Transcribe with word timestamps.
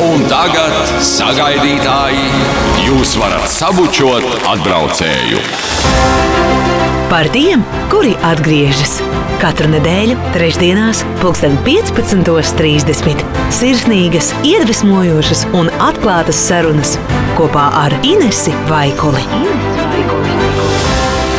Un 0.00 0.22
tagad, 0.30 0.72
sagaidītāji, 1.04 2.22
jūs 2.86 3.18
varat 3.20 3.44
sabučot 3.52 4.24
atbraucēju. 4.48 5.42
Par 7.10 7.28
tiem, 7.34 7.64
kuri 7.92 8.14
atgriežas 8.24 9.00
katru 9.40 9.70
nedēļu, 9.72 10.16
trešdienās, 10.34 11.02
pulksten 11.20 11.56
15.30. 11.66 13.24
Sirsnīgas, 13.56 14.30
iedvesmojošas 14.46 15.46
un 15.56 15.70
atklātas 15.80 16.40
sarunas 16.48 16.96
kopā 17.38 17.70
ar 17.82 17.96
Inesu 18.04 18.52
Vaikuli. 18.68 19.24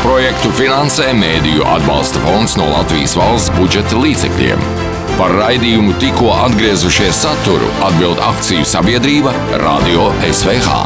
Projektu 0.02 0.54
finansē 0.58 1.12
Mēdīju 1.18 1.66
atbalsta 1.78 2.22
fonds 2.26 2.58
no 2.58 2.72
Latvijas 2.74 3.14
valsts 3.18 3.54
budžeta 3.58 4.02
līdzekļiem. 4.02 4.81
Par 5.18 5.34
raidījumu 5.36 5.94
tikko 6.02 6.32
atgriezušies 6.48 7.22
saturu 7.24 7.68
atbild 7.86 8.22
akciju 8.24 8.66
sabiedrība 8.68 9.34
Radio 9.62 10.10
SVH. 10.28 10.82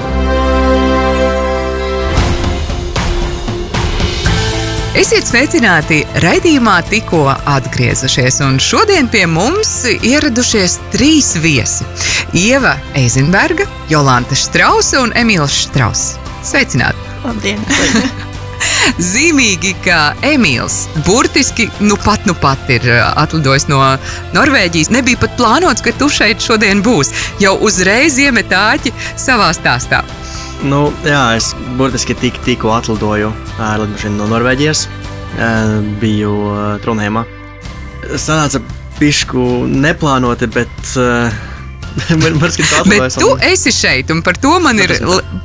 Esiet 4.95 5.27
sveicināti 5.27 5.99
raidījumā, 6.23 6.77
tikko 6.89 7.25
atgriezušies. 7.51 8.39
Un 8.47 8.61
šodien 8.63 9.09
pie 9.11 9.25
mums 9.29 9.73
ieradušies 9.99 10.79
trīs 10.95 11.33
viesi- 11.43 11.85
Ieva 12.47 12.77
Eizenberga, 12.95 13.67
Jolanta 13.91 14.35
Strausa 14.39 15.03
un 15.03 15.11
Emīls 15.13 15.65
Strauss. 15.67 16.15
Sveicināti! 16.47 17.19
Labdien! 17.27 17.59
Zīmīgi, 19.01 19.73
ka 19.85 19.99
Emīls 20.25 20.85
burtiski 21.07 21.67
nu 21.83 21.97
pat, 22.03 22.25
nu 22.29 22.35
pat 22.37 22.69
ir 22.73 22.85
uh, 22.89 23.01
atlidojis 23.23 23.67
no 23.71 23.81
Norvēģijas. 24.35 24.91
Nebija 24.93 25.23
pat 25.23 25.35
plānots, 25.39 25.83
ka 25.85 25.95
tu 25.99 26.09
šeit 26.11 26.43
šodien 26.43 26.83
būsi. 26.85 27.15
Jau 27.43 27.55
uzreiz 27.65 28.19
iemet 28.21 28.53
āķi 28.55 28.93
savā 29.19 29.49
stāstā. 29.57 30.03
Nu, 30.65 30.87
jā, 31.05 31.35
es 31.37 31.51
burtiski 31.77 32.15
tik, 32.17 32.37
tikko 32.45 32.71
atlidoju 32.77 33.33
ar 33.59 33.81
lidmašīnu 33.83 34.21
no 34.21 34.29
Norvēģijas. 34.31 34.85
Eh, 35.35 35.81
Biju 35.99 36.35
eh, 36.47 36.63
Trondheimā. 36.83 37.25
Sanāca 38.21 38.61
pišku 38.99 39.65
neplānoti, 39.67 40.47
bet 40.53 40.93
eh, 41.01 41.35
man 42.21 42.39
man 42.39 42.51
Bet 42.89 43.15
tu 43.19 43.31
esi 43.43 43.71
šeit, 43.71 44.11
un 44.11 44.21
par 44.25 44.37
to 44.41 44.57
man 44.59 44.79
ir, 44.79 44.91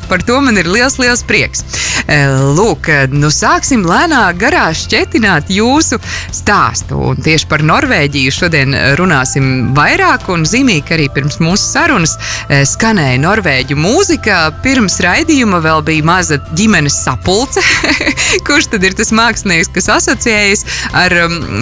par 0.09 0.23
to 0.27 0.41
man 0.43 0.59
ir 0.59 0.69
liels, 0.71 0.99
liels 1.01 1.23
prieks. 1.27 1.65
Eh, 2.11 2.27
Lūk, 2.57 2.89
nu 3.13 3.31
sāksim 3.33 3.85
lēnā 3.87 4.23
garā 4.39 4.69
šķetināt 4.75 5.51
jūsu 5.55 6.01
stāstu. 6.35 6.99
Un 7.11 7.21
tieši 7.23 7.49
par 7.51 7.63
Norvēģiju 7.67 8.35
šodien 8.35 8.75
runāsim 8.99 9.71
vairāk, 9.77 10.27
un 10.33 10.47
zīmīgi, 10.49 10.95
arī 10.97 11.09
pirms 11.15 11.39
mūsu 11.43 11.63
sarunas 11.65 12.17
eh, 12.49 12.65
skanēja 12.69 13.21
norvēģu 13.23 13.79
mūzika. 13.79 14.41
Pirms 14.65 14.99
raidījuma 15.05 15.63
vēl 15.65 15.85
bija 15.87 16.07
maza 16.07 16.41
ģimenes 16.59 16.99
sapulce, 17.05 17.63
kurš 18.47 18.73
tad 18.75 18.87
ir 18.87 18.97
tas 18.99 19.15
mākslinieks, 19.15 19.71
kas 19.75 19.91
asociējas 20.01 20.67
ar 20.97 21.15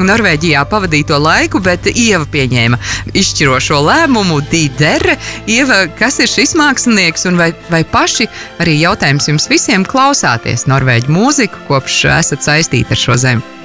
Norvēģijā 0.09 0.65
pavadīto 0.71 1.19
laiku, 1.21 1.61
bet 1.65 1.91
Ieva 1.93 2.25
pieņēma 2.29 2.79
izšķirošo 3.19 3.83
lēmumu. 3.85 4.41
Dīdere, 4.79 5.19
Ieva, 5.51 5.83
kas 5.99 6.21
ir 6.23 6.31
šis 6.31 6.55
mākslinieks, 6.59 7.27
un 7.31 7.39
vai, 7.41 7.51
vai 7.73 7.83
paši 7.89 8.29
arī 8.63 8.79
jautājums 8.81 9.29
jums 9.31 9.51
visiem 9.51 9.87
klausāties 9.87 10.69
norvēģu 10.71 11.15
mūziku, 11.15 11.67
kopš 11.71 12.05
esat 12.19 12.47
saistīti 12.47 12.95
ar 12.95 13.07
šo 13.07 13.19
zemi? 13.27 13.58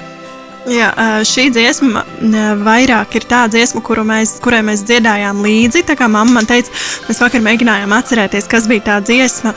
Jā, 0.64 0.86
šī 1.28 1.50
dziesma 1.52 2.02
vairāk 2.64 3.18
ir 3.18 3.26
tā 3.28 3.42
dziesma, 3.52 3.82
kuru 3.84 4.00
mēs, 4.08 4.38
kurai 4.40 4.62
mēs 4.64 4.80
dziedājām 4.88 5.42
līdzi. 5.44 5.82
Tā 5.84 5.96
kā 5.98 6.06
mamma 6.08 6.38
man 6.38 6.48
teica, 6.48 6.72
mēs 7.04 7.20
vakar 7.20 7.42
mēģinājām 7.44 7.92
atcerēties, 7.92 8.48
kas 8.48 8.68
bija 8.70 8.86
tā 8.86 8.94
dziesma, 9.04 9.52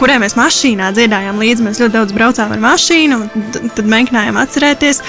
kurai 0.00 0.16
mēs 0.22 0.34
mašīnā 0.38 0.88
dziedājām 0.96 1.38
līdzi. 1.38 1.66
Mēs 1.68 1.78
ļoti 1.82 1.94
daudz 1.94 2.16
braucām 2.16 2.56
ar 2.56 2.64
mašīnu, 2.64 3.20
tad 3.76 3.92
mēģinājām 3.92 4.40
atcerēties. 4.42 5.00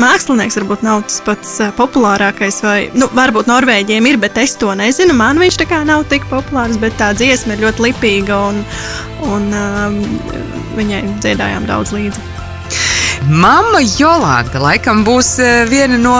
Mākslinieks 0.00 0.56
varbūt 0.62 0.88
nav 0.88 1.04
tas 1.10 1.20
pats 1.28 1.52
populārākais, 1.76 2.62
vai 2.64 2.78
nu, 2.96 3.10
varbūt 3.12 3.52
Norvēģiem 3.52 4.08
ir, 4.08 4.20
bet 4.24 4.40
es 4.40 4.56
to 4.56 4.72
nezinu. 4.78 5.18
Man 5.20 5.42
viņš 5.42 5.60
tā 5.60 5.68
kā 5.68 5.82
nav 5.84 6.08
tik 6.08 6.24
populārs, 6.32 6.80
bet 6.80 6.96
tā 6.96 7.12
dziesma 7.18 7.58
ir 7.58 7.66
ļoti 7.68 7.90
lipīga, 7.90 8.40
un, 8.48 8.64
un 9.36 9.52
viņai 10.80 11.04
dziedājām 11.20 11.68
daudz 11.68 11.92
līdzi. 11.98 12.28
Mamma 13.26 13.80
Jolanta 13.98 14.60
laikam 14.62 15.02
būs 15.06 15.34
eh, 15.42 15.64
viena 15.68 15.98
no 16.00 16.14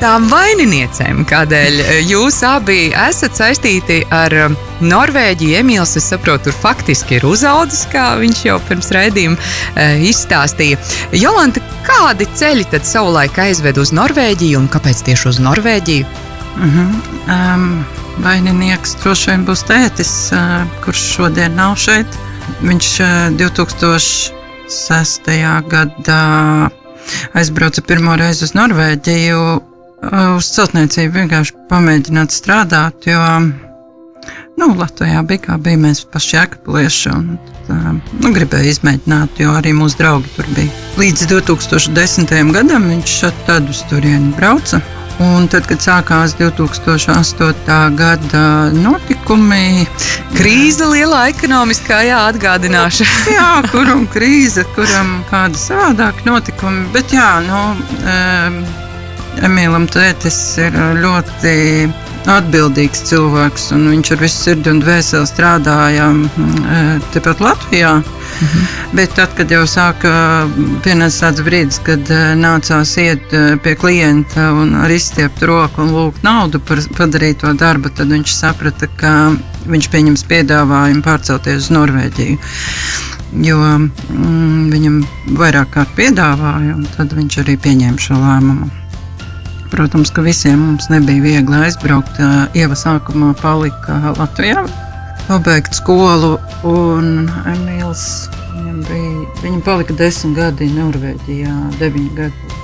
tām 0.00 0.26
vaininiecēm, 0.28 1.22
kādēļ 1.30 1.80
eh, 1.80 2.00
jūs 2.08 2.40
abi 2.48 2.90
esat 2.90 3.38
saistīti 3.38 4.00
ar 4.12 4.34
eh, 4.34 4.56
Norvēģiju. 4.84 5.56
Emīls, 5.62 5.94
es 6.00 6.10
saprotu, 6.10 6.50
tur 6.50 6.58
faktiski 6.58 7.18
ir 7.18 7.26
uzaudzis, 7.28 7.86
kā 7.92 8.10
viņš 8.20 8.44
jau 8.48 8.58
pirms 8.68 8.90
raidījuma 8.92 9.88
izstāstīja. 10.04 10.80
Jolanta, 11.14 11.62
kādi 11.86 12.26
ceļi 12.36 12.66
tad 12.74 12.86
savulaik 12.88 13.38
aizved 13.46 13.78
uz 13.80 13.94
Norvēģiju 13.96 14.60
un 14.60 14.70
kāpēc 14.72 15.04
tieši 15.06 15.30
uz 15.30 15.42
Norvēģiju? 15.44 16.06
Mm 16.54 16.70
-hmm. 16.70 17.54
um, 17.54 17.84
vaininieks 18.22 18.96
droši 19.02 19.30
vien 19.30 19.46
būs 19.46 19.64
tētis, 19.66 20.12
uh, 20.34 20.62
kurš 20.84 21.08
šodien 21.16 21.56
nav 21.56 21.76
šeit. 21.76 22.06
Viņš 22.62 22.94
uh, 23.00 24.43
2006. 24.74 25.68
gadā 25.68 26.70
aizbrauca 27.34 27.82
pirmo 27.86 28.16
reizi 28.18 28.44
uz 28.44 28.54
Norvēģiju, 28.56 29.42
uh, 29.54 30.16
uz 30.36 30.48
celtniecību 30.56 31.20
vienkārši 31.20 31.54
pamēģināt 31.70 32.34
strādāt, 32.34 33.06
jo 33.06 33.20
nu, 34.58 34.70
Latvijā 34.74 35.22
bija 35.28 35.44
kā 35.46 35.58
bija 35.62 35.80
mēs 35.86 36.04
paši 36.10 36.36
jēkaplieši. 36.36 37.12
Un, 37.14 37.38
uh, 37.68 37.86
nu, 38.24 38.32
gribēju 38.34 38.72
izmēģināt, 38.74 39.38
jo 39.44 39.54
arī 39.60 39.76
mūsu 39.76 40.00
draugi 40.00 40.34
tur 40.34 40.50
bija. 40.56 40.74
Līdz 40.98 41.28
2010. 41.30 42.34
gadam 42.56 42.90
viņš 42.90 43.18
tad 43.46 43.70
uz 43.70 43.84
turieni 43.90 44.34
brauca. 44.34 44.82
Un 45.22 45.46
tad, 45.46 45.68
kad 45.70 45.78
sākās 45.78 46.34
2008. 46.40 47.74
gada 47.94 48.44
notikumi, 48.74 49.86
Krīze 50.34 50.88
lielā 50.90 51.28
ekonomiskā, 51.30 52.00
jā, 52.08 52.18
atgādināšana. 52.32 53.20
jā, 53.36 53.50
kuram 53.70 54.08
krīze, 54.10 54.64
kuram 54.74 55.20
kāda 55.30 55.60
savādāka 55.60 56.26
notikumi. 56.26 56.88
Bet 56.94 57.14
jā, 57.14 57.28
nu, 57.46 57.60
um, 58.02 58.58
Emīlam 59.44 59.86
tētis 59.90 60.38
ir 60.62 60.74
ļoti 60.98 61.54
atbildīgs 62.30 63.02
cilvēks, 63.10 63.70
un 63.76 63.88
viņš 63.92 64.12
ar 64.14 64.22
visu 64.22 64.42
sirdi 64.48 64.70
un 64.72 64.82
dvēseli 64.82 65.28
strādāja 65.28 66.10
mm, 66.10 67.02
tepat 67.14 67.42
Latvijā. 67.44 67.96
Mhm. 68.40 68.66
Bet 68.92 69.14
tad, 69.14 69.34
kad 69.38 69.50
jau 69.50 69.62
sāka 69.68 70.10
pienāca 70.84 71.26
tāds 71.26 71.42
brīdis, 71.46 71.80
kad 71.86 72.10
nācās 72.38 72.94
iet 73.02 73.34
pie 73.62 73.74
klienta 73.78 74.50
un 74.54 74.74
ar 74.82 74.90
izstiept 74.90 75.42
roku 75.42 75.82
un 75.82 75.94
lūgt 75.94 76.22
naudu 76.26 76.60
par 76.60 76.82
padarīto 76.98 77.52
darbu, 77.58 77.90
tad 77.94 78.12
viņš 78.14 78.36
saprata, 78.36 78.90
ka 79.00 79.14
viņš 79.70 79.90
pieņems 79.90 80.24
piedāvājumu 80.30 81.04
pārcelties 81.04 81.66
uz 81.66 81.72
Norvēģiju. 81.74 82.38
Jo 83.42 83.58
mm, 83.58 84.70
viņam 84.70 85.00
vairāk 85.40 85.72
kārt 85.74 85.94
piedāvāja, 85.98 86.76
un 86.76 86.86
tad 86.94 87.14
viņš 87.16 87.40
arī 87.42 87.56
pieņēma 87.64 88.02
šo 88.02 88.18
lēmumu. 88.20 88.70
Protams, 89.74 90.12
ka 90.14 90.22
visiem 90.22 90.60
mums 90.60 90.86
nebija 90.92 91.22
viegli 91.24 91.62
aizbraukt. 91.66 92.20
Ieva 92.54 92.76
sākumā 92.78 93.32
palika 93.40 94.14
Latvijā, 94.14 94.62
pabeigt 95.28 95.76
skolu, 95.76 96.36
Emīls 96.64 98.04
viņam 98.54 98.82
bija, 98.88 99.24
viņam 99.42 99.62
palika 99.66 99.96
desmit 99.98 100.36
gadi 100.38 100.68
Norvēģijā, 100.74 101.54
deviņi 101.80 102.12
gadi. 102.18 102.60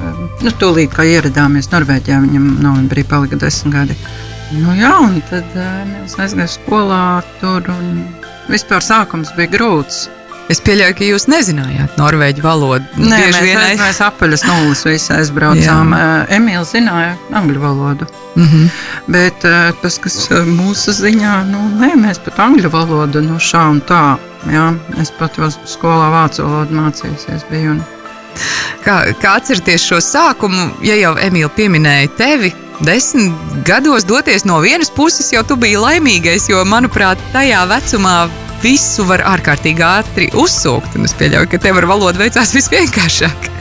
Ā, 0.00 0.12
Nu, 0.40 0.52
tūlīt, 0.56 0.94
kā 0.96 1.04
ieradāmies 1.04 1.68
Norvēģijā, 1.72 2.20
viņam 2.24 2.46
novembrī 2.64 3.04
palika 3.08 3.36
desmit 3.40 3.74
gadi. 3.74 3.96
Nu, 4.56 4.72
jā, 4.78 4.94
un 5.04 5.20
tad 5.30 5.52
ā, 5.54 5.68
Emīls 5.84 6.16
aizgāja 6.18 6.54
skolā 6.54 7.02
tur, 7.40 7.68
un 7.70 8.02
vispār 8.50 8.84
sākums 8.84 9.34
bija 9.36 9.52
grūts. 9.56 10.08
Es 10.50 10.58
pieļauju, 10.66 10.94
ka 10.98 11.06
jūs 11.06 11.28
nezinājāt 11.30 11.98
norvēģu 12.00 12.42
valodu. 12.42 12.86
Nē, 12.98 13.20
Bieži 13.22 13.36
mēs, 13.36 13.44
vien 13.44 13.60
aiz... 13.60 13.76
mēs 13.78 14.00
apaļas 14.02 14.42
nulles 14.48 14.80
visi 14.88 15.12
aizbraucām. 15.14 15.92
Ā, 15.94 16.08
Emīls 16.34 16.72
zināja 16.74 17.12
angļu 17.38 17.62
valodu. 17.62 18.08
Mm 18.34 18.48
-hmm. 18.48 18.80
Bet 19.14 19.46
uh, 19.46 19.70
tas, 19.82 19.98
kas 20.02 20.16
uh, 20.30 20.42
mūsu 20.48 20.94
ziņā, 20.96 21.36
nu, 21.52 21.62
nē, 21.78 21.92
mēs 22.02 22.18
pat 22.24 22.42
angļu 22.48 22.72
valodu 22.72 23.22
no 23.22 23.38
šā 23.38 23.68
un 23.76 23.80
tā. 23.86 24.18
Jā, 24.50 24.72
es 24.98 25.12
pat 25.14 25.38
jau 25.38 25.50
skolā 25.50 26.10
vācu 26.16 26.42
valodu 26.42 26.74
mācījusies. 26.74 27.46
Biju, 27.50 27.76
un... 27.76 27.84
Kā, 28.84 29.04
kā 29.22 29.36
atcerieties 29.38 29.86
šo 29.86 30.00
sākumu, 30.02 30.70
ja 30.82 30.98
jau 30.98 31.14
Emīļa 31.14 31.54
pieminēja 31.54 32.10
tevi? 32.18 32.54
Desmit 32.80 33.34
gados 33.64 34.06
doties 34.08 34.46
no 34.48 34.58
vienas 34.64 34.90
puses, 34.90 35.32
jau 35.32 35.44
tu 35.44 35.56
biji 35.56 35.76
laimīgais, 35.76 36.48
jo, 36.48 36.64
manuprāt, 36.64 37.20
tajā 37.32 37.66
vecumā 37.68 38.30
visu 38.62 39.04
var 39.08 39.22
ārkārtīgi 39.28 39.84
ātri 39.84 40.28
uzsūkt. 40.36 40.96
Es 41.04 41.16
pieļauju, 41.18 41.50
ka 41.52 41.60
tev 41.62 41.80
ar 41.80 41.88
valodu 41.90 42.22
veicās 42.22 42.54
visvienkāršāk. 42.56 43.48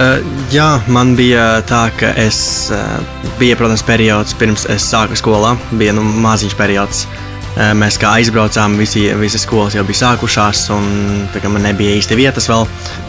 Uh, 0.00 0.22
jā, 0.48 0.78
man 0.88 1.10
bija 1.18 1.58
tā, 1.68 1.80
ka 1.98 2.12
es 2.16 2.70
uh, 2.72 3.02
bija, 3.40 3.56
protams, 3.58 3.82
periods 3.84 4.32
pirms 4.38 4.62
es 4.70 4.86
sāku 4.86 5.18
skolā. 5.18 5.50
Bija 5.76 5.92
nu, 5.92 6.04
maziņš 6.22 6.54
periods. 6.56 7.02
Uh, 7.50 7.72
mēs 7.76 7.98
kā 8.00 8.14
aizbraucām, 8.20 8.78
visi, 8.80 9.02
visas 9.20 9.44
skolas 9.44 9.76
jau 9.76 9.84
bija 9.84 10.00
sākušās, 10.04 10.62
un 10.72 11.26
man 11.52 11.66
nebija 11.66 11.98
īsti 11.98 12.16
vietas 12.16 12.48
vēl. 12.48 12.64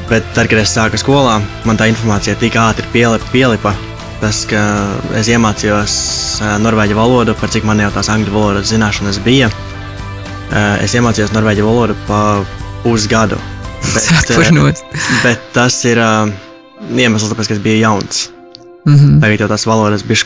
Bet 0.10 0.34
tad, 0.36 0.50
kad 0.52 0.60
es 0.60 0.74
sāku 0.74 1.00
skolā, 1.00 1.38
man 1.70 1.80
tā 1.80 1.88
informācija 1.94 2.36
tik 2.42 2.60
ātri 2.60 2.90
pielipa. 2.92 3.30
pielipa, 3.32 3.76
tas, 4.20 4.44
ka 4.50 4.62
es 5.18 5.32
iemācījos 5.32 5.94
uh, 6.42 6.56
norvēģu 6.66 6.98
valodu, 6.98 7.38
par 7.40 7.54
cik 7.54 7.68
man 7.68 7.80
jau 7.86 7.94
tās 7.96 8.12
angļu 8.12 8.36
valodas 8.36 8.74
zināšanas 8.74 9.22
bija. 9.24 9.54
Uh, 10.51 10.83
es 10.83 10.94
iemācījos 10.98 11.31
norvēģu 11.31 11.65
valodu 11.65 11.95
pa 12.07 12.21
pusgadu. 12.83 13.39
Bet, 13.95 14.31
uh, 14.36 14.71
bet 15.24 15.51
tas 15.56 15.83
ir. 15.88 16.00
Uh, 16.00 16.50
iemesls, 16.89 17.31
tāpēc, 17.31 17.50
ka 17.50 17.57
es 17.57 17.63
biju 17.63 17.81
jauns. 17.81 18.30
Mm 18.86 18.95
-hmm. 18.95 19.21
Tagad 19.21 19.39
jau 19.39 19.48
tās 19.48 19.68
valodas 19.68 20.03
bija 20.03 20.25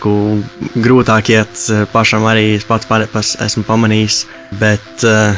grūtāk 0.76 1.30
iet 1.30 1.70
eh, 1.70 1.86
pašam 1.92 2.24
arī 2.24 2.62
pats 2.68 2.86
pār, 2.86 3.08
pas, 3.08 3.36
esmu 3.40 3.64
pamanījis. 3.64 4.26
Bet 4.60 5.04
uh, 5.04 5.36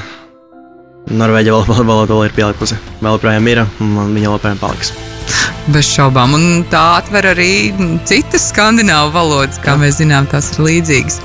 Norvēģija 1.10 1.54
valoda 1.68 2.14
vēl 2.14 2.26
ir 2.26 2.32
pielikusi. 2.36 2.76
Vēl 3.02 3.18
joprojām 3.18 3.48
ir, 3.48 3.66
un 3.80 4.14
viņa 4.14 4.24
joprojām 4.24 4.58
paliks. 4.58 4.94
Bez 5.74 5.90
šaubām, 5.92 6.34
un 6.38 6.66
tā 6.72 6.84
atver 7.02 7.30
arī 7.34 7.52
citas 8.08 8.50
skandināvu 8.54 9.12
valodas, 9.16 9.60
kā 9.64 9.76
Jā. 9.76 9.82
mēs 9.84 10.00
zinām, 10.00 10.30
tās 10.32 10.54
ir 10.56 10.64
līdzīgas. 10.68 11.20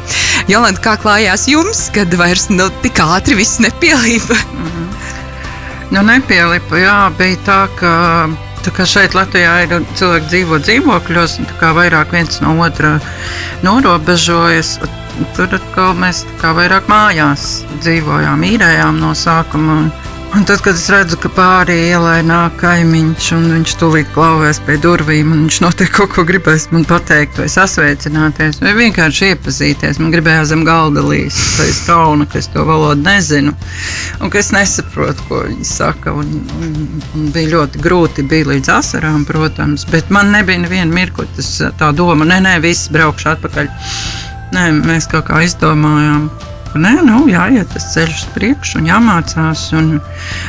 Jolanta, 0.50 0.82
kā 0.82 0.96
klājās 0.98 1.46
jums, 1.50 1.84
kad 1.94 2.14
vairs 2.18 2.48
nu, 2.50 2.66
tik 2.82 2.98
ātri 3.04 3.38
viss 3.38 3.62
nepielīpa? 3.62 4.34
-hmm. 4.34 4.88
Nu, 5.92 6.02
nepielipa, 6.02 6.78
jā, 6.80 7.12
bija 7.18 7.36
tā, 7.46 7.60
ka 7.76 7.92
Tā 8.62 8.70
kā 8.70 8.84
šeit 8.86 9.16
Latvijā 9.18 9.54
ir 9.64 9.72
cilvēki 9.98 10.28
dzīvo 10.30 10.58
dzīvokļos, 10.62 11.32
kā 11.58 11.72
vairāk 11.74 12.12
viens 12.14 12.36
no 12.44 12.52
otra 12.62 12.92
norobežojas. 13.66 14.76
Tur 15.34 15.56
atkal 15.58 15.96
mēs 15.98 16.22
kā 16.38 16.52
vairāk 16.54 16.86
mājās 16.90 17.64
dzīvojām, 17.82 18.44
īrējām 18.46 19.00
no 19.02 19.10
sākuma. 19.18 19.80
Un, 19.80 19.90
Un 20.32 20.44
tad, 20.44 20.60
kad 20.64 20.74
es 20.74 20.86
redzu, 20.88 21.18
ka 21.20 21.28
pāri 21.28 21.74
ielai 21.90 22.22
nāk 22.24 22.54
kaimiņš, 22.62 23.26
un 23.36 23.42
viņš 23.52 23.72
tūlīt 23.76 24.08
klauvēs 24.14 24.62
pie 24.64 24.78
durvīm, 24.80 25.28
un 25.28 25.42
viņš 25.44 25.58
noteikti 25.60 25.92
kaut 25.92 26.14
ko 26.14 26.22
gribēs 26.24 26.70
man 26.72 26.86
pateikt, 26.88 27.36
vai 27.36 27.50
sasveicināties, 27.52 28.62
vai 28.64 28.72
vienkārši 28.78 29.28
iepazīties. 29.34 30.00
Man 30.00 30.14
gribējās 30.14 30.48
zem 30.48 30.62
galda 30.64 31.02
līst, 31.04 31.42
ka 31.58 31.66
es 31.68 31.82
kaunu, 31.84 32.24
ka 32.32 32.40
es 32.40 32.48
to 32.54 32.64
valodu 32.64 33.04
nezinu, 33.04 33.52
un 34.24 34.32
ka 34.32 34.40
es 34.40 34.48
nesaprotu, 34.56 35.26
ko 35.28 35.42
viņi 35.50 35.68
saka. 35.68 36.14
Un, 36.16 36.30
un, 36.62 37.02
un 37.18 37.26
bija 37.34 37.52
ļoti 37.58 37.82
grūti, 37.84 38.24
bija 38.30 38.54
līdz 38.54 38.72
asarām, 38.78 39.26
protams, 39.28 39.84
bet 39.92 40.08
man 40.08 40.32
nebija 40.32 40.64
neviena 40.64 40.88
mirkli 40.94 41.28
tā 41.76 41.92
doma, 41.92 42.24
nē, 42.24 42.40
nē, 42.46 42.56
viss 42.64 42.88
braukšu 42.94 43.34
atpakaļ. 43.34 43.68
Nē, 44.56 44.64
mēs 44.80 45.12
kaut 45.12 45.28
kā 45.28 45.44
izdomājām 45.44 46.30
nē, 46.80 46.92
nu, 47.06 47.22
jāiet 47.30 47.68
tas 47.74 47.90
ceļš 47.92 48.14
uz 48.16 48.26
priekšu 48.34 48.80
un 48.80 48.88
jāmācās. 48.88 49.64
Un 49.76 49.90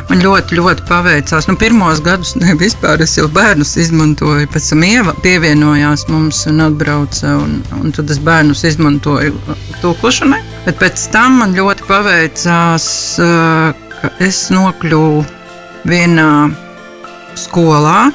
man 0.10 0.24
ļoti, 0.24 0.58
ļoti 0.60 0.86
paveicās. 0.88 1.48
Nu, 1.50 1.58
pirmos 1.60 2.02
gadus 2.06 2.36
ne 2.42 2.56
vispār 2.60 3.04
es 3.04 3.18
jau 3.18 3.28
bērnus 3.34 3.76
izmantoju, 3.84 4.48
pēc 4.54 4.72
tam 4.72 4.86
ieva 4.88 5.16
pievienojās 5.24 6.08
mums 6.12 6.44
un 6.52 6.64
atbrauca. 6.68 7.36
Un, 7.44 7.60
un 7.80 7.96
tad 7.96 8.12
es 8.14 8.22
bērnus 8.24 8.66
izmantoju 8.70 9.58
tūkošanai. 9.82 10.42
Bet 10.68 10.80
pēc 10.80 11.08
tam 11.14 11.42
man 11.42 11.56
ļoti 11.58 11.88
paveicās, 11.90 12.90
ka 13.20 14.14
es 14.24 14.46
nokļuvu 14.54 15.24
vienā 15.90 16.34
skolā, 17.40 18.12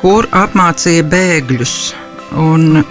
kur 0.00 0.28
apmācīja 0.32 1.04
bēgļus. 1.10 1.74
Un 2.40 2.84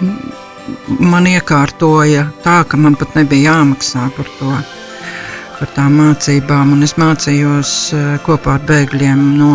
man 1.00 1.28
iekārtoja 1.30 2.26
tā, 2.44 2.60
ka 2.68 2.80
man 2.80 2.96
pat 3.00 3.14
nebija 3.18 3.54
jāmaksā 3.54 4.08
par 4.16 4.30
to. 4.38 4.54
Par 5.60 5.68
tām 5.76 5.98
mācībām, 6.00 6.72
un 6.72 6.86
es 6.86 6.96
mācījos 6.96 7.72
eh, 7.92 8.10
kopā 8.24 8.56
ar 8.56 8.62
bēgļiem 8.68 9.24
no 9.36 9.50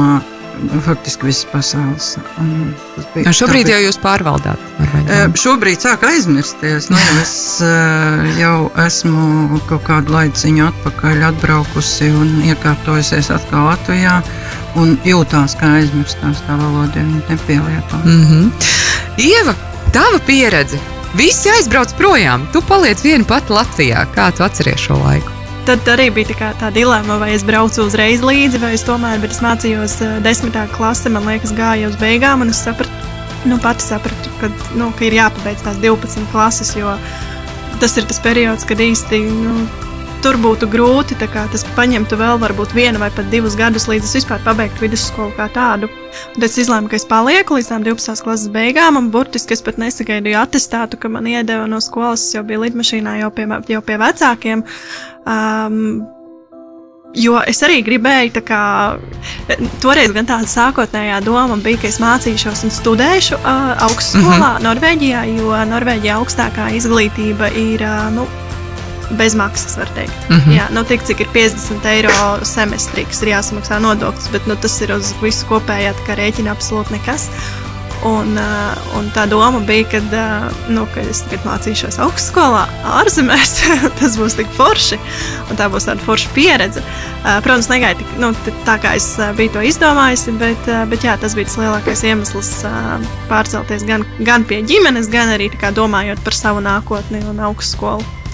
faktiski 0.86 1.26
visas 1.26 1.46
pasaules. 1.52 2.12
Un 2.40 3.34
šobrīd 3.34 3.70
jau 3.70 3.80
jūs 3.84 3.98
pārvaldāt? 4.02 4.62
Eh, 4.80 5.26
šobrīd 5.40 5.84
sāk 5.84 6.06
aizmirsties. 6.08 6.90
Nu, 6.94 7.00
es 7.22 7.36
eh, 7.66 8.40
jau 8.40 8.70
esmu 8.86 9.60
kaut 9.70 9.86
kādu 9.88 10.16
laiciņu 10.16 10.66
atpakaļ 10.70 11.28
atbraukusi 11.32 12.10
un 12.16 12.34
iekārtojusies 12.52 13.32
atkal 13.36 13.70
Latvijā. 13.72 14.20
Un 14.80 14.98
jūtās, 15.08 15.56
kā 15.60 15.78
aizmirstās 15.80 16.42
tā 16.48 16.58
valoda, 16.60 17.00
ja 17.00 17.06
viņa 17.08 17.22
nepielieto. 17.30 18.02
Mm 18.04 18.26
-hmm. 18.26 18.52
Ieva, 19.24 19.56
tava 19.96 20.20
pieredze 20.20 20.80
Visi 21.16 21.48
aizbrauc 21.48 21.94
projām. 21.96 22.44
Tu 22.52 22.60
paliec 22.68 23.00
viena 23.00 23.24
pati 23.24 23.54
Latvijā. 23.56 24.02
Kā 24.12 24.26
tu 24.36 24.44
atceries 24.44 24.82
šo 24.84 24.98
laiku? 25.00 25.32
Tad 25.64 25.88
arī 25.88 26.10
bija 26.12 26.34
tā, 26.36 26.50
tā 26.60 26.72
dilemma, 26.76 27.16
vai 27.22 27.30
es 27.32 27.46
braucu 27.48 27.86
uzreiz 27.86 28.20
līdzi, 28.26 28.60
vai 28.60 28.74
es 28.76 28.84
tomēr, 28.84 29.22
bet 29.24 29.32
es 29.32 29.40
mācījos 29.42 29.96
desmitā 30.26 30.66
klasē, 30.74 31.10
man 31.16 31.24
liekas, 31.30 31.56
gāja 31.56 31.88
uz 31.88 31.96
beigām, 32.02 32.44
un 32.44 32.52
es 32.52 32.60
sapratu, 32.68 32.92
nu, 33.48 33.58
pati 33.64 33.88
sapratu, 33.88 34.34
ka, 34.42 34.52
nu, 34.76 34.92
ka 34.92 35.08
ir 35.08 35.16
jāpabeidz 35.16 35.64
tās 35.64 35.80
12 35.82 36.28
klases, 36.36 36.76
jo 36.76 36.92
tas 37.80 37.96
ir 37.96 38.06
tas 38.12 38.20
periods, 38.22 38.68
kad 38.68 38.84
īsti 38.84 39.24
nu, 39.32 39.56
tur 40.26 40.40
būtu 40.42 40.66
grūti. 40.72 41.18
Tas 41.22 41.64
paņemtu 41.78 42.18
vēl 42.18 42.40
varbūt 42.42 42.74
vienu 42.74 43.02
vai 43.02 43.12
pat 43.14 43.28
divus 43.30 43.54
gadus, 43.60 43.86
līdz 43.92 44.08
es 44.08 44.16
vispār 44.18 44.42
pabeigtu 44.46 44.82
vidusskolu 44.82 45.36
kā 45.38 45.46
tādu. 45.54 45.90
Tad 46.34 46.48
es 46.48 46.58
izlēmu, 46.64 46.90
ka 46.90 46.98
es 46.98 47.06
palieku 47.06 47.60
līdz 47.60 47.70
tam 47.70 47.86
12. 47.86 48.24
klases 48.26 48.50
beigām, 48.54 48.98
un 48.98 49.12
burtiski 49.14 49.54
es 49.54 49.62
pat 49.66 49.78
nesagaidīju 49.82 50.40
attestātu, 50.42 50.98
ka 50.98 51.12
man 51.14 51.30
iedeva 51.30 51.68
no 51.70 51.82
skolas. 51.84 52.26
Es 52.26 52.40
jau 52.40 52.44
biju 52.48 52.64
lidmašīnā, 52.66 53.20
jau 53.22 53.32
pie, 53.38 53.46
jau 53.76 53.86
pie 53.86 54.02
vecākiem. 54.02 54.66
Um, 55.26 55.80
Jo 57.16 57.38
es 57.48 57.62
arī 57.64 57.78
gribēju, 57.80 58.42
kā, 58.44 58.62
toreiz 59.80 60.12
gan 60.12 60.28
tāda 60.28 60.50
sākotnējā 60.52 61.22
doma 61.24 61.56
bija, 61.64 61.80
ka 61.80 61.88
es 61.88 62.02
mācīšos 62.04 62.66
un 62.68 62.74
studēšu 62.76 63.38
uh, 63.38 63.70
augstskolā 63.88 64.36
mm 64.36 64.58
-hmm. 64.58 64.66
Norvēģijā, 64.68 65.22
jo 65.38 65.62
Norvēģijā 65.72 66.18
augstākā 66.20 66.74
izglītība 66.76 67.54
ir 67.56 67.86
uh, 67.88 68.12
nu, 68.18 68.28
bez 69.10 69.36
maksas, 69.36 69.78
var 69.78 69.90
teikt. 69.96 70.30
Mm 70.30 70.40
-hmm. 70.40 70.58
Jā, 70.58 70.70
nu, 70.72 70.84
tik 70.84 71.04
cik 71.06 71.20
ir 71.20 71.28
50 71.34 71.86
eiro 71.86 72.40
semestrī, 72.44 73.06
kas 73.06 73.22
ir 73.22 73.28
jāsamaksā 73.28 73.80
nodoklis, 73.80 74.32
bet 74.32 74.48
nu, 74.48 74.56
tas 74.56 74.82
ir 74.82 74.96
uz 74.96 75.14
visu 75.22 75.46
kopējā 75.46 75.94
rēķina 76.08 76.56
absolūti 76.56 76.92
nekas. 76.92 77.30
Un, 78.04 78.36
uh, 78.38 78.98
un 78.98 79.08
tā 79.16 79.24
doma 79.30 79.60
bija, 79.66 79.88
kad, 79.96 80.04
uh, 80.14 80.52
nu, 80.70 80.84
ka 80.94 81.02
es 81.02 81.24
tagad 81.26 81.46
mācīšos 81.48 81.98
augstskolā, 82.06 82.68
ārzemēs. 82.84 83.54
tas 84.00 84.18
būs 84.20 84.36
tik 84.38 84.52
forši, 84.58 85.00
un 85.50 85.58
tā 85.58 85.70
būs 85.74 85.88
tāda 85.88 86.04
forša 86.06 86.30
pieredze. 86.36 86.84
Uh, 87.24 87.40
protams, 87.42 87.70
negaidīju 87.72 88.06
tik, 88.06 88.20
nu, 88.22 88.34
tā, 88.68 88.78
kā 88.84 88.94
es 89.00 89.08
uh, 89.18 89.32
biju 89.38 89.56
to 89.56 89.64
izdomājis, 89.66 90.28
bet, 90.38 90.70
uh, 90.70 90.84
bet 90.92 91.08
jā, 91.08 91.16
tas 91.18 91.34
bija 91.34 91.50
tas 91.50 91.58
lielākais 91.58 92.04
iemesls 92.04 92.52
uh, 92.70 93.00
pārcelties 93.32 93.88
gan, 93.88 94.06
gan 94.20 94.44
pie 94.44 94.62
ģimenes, 94.62 95.10
gan 95.10 95.34
arī 95.34 95.50
domājot 95.76 96.22
par 96.24 96.34
savu 96.34 96.62
nākotni 96.62 97.24
un 97.26 97.40
augstskolu 97.40 98.25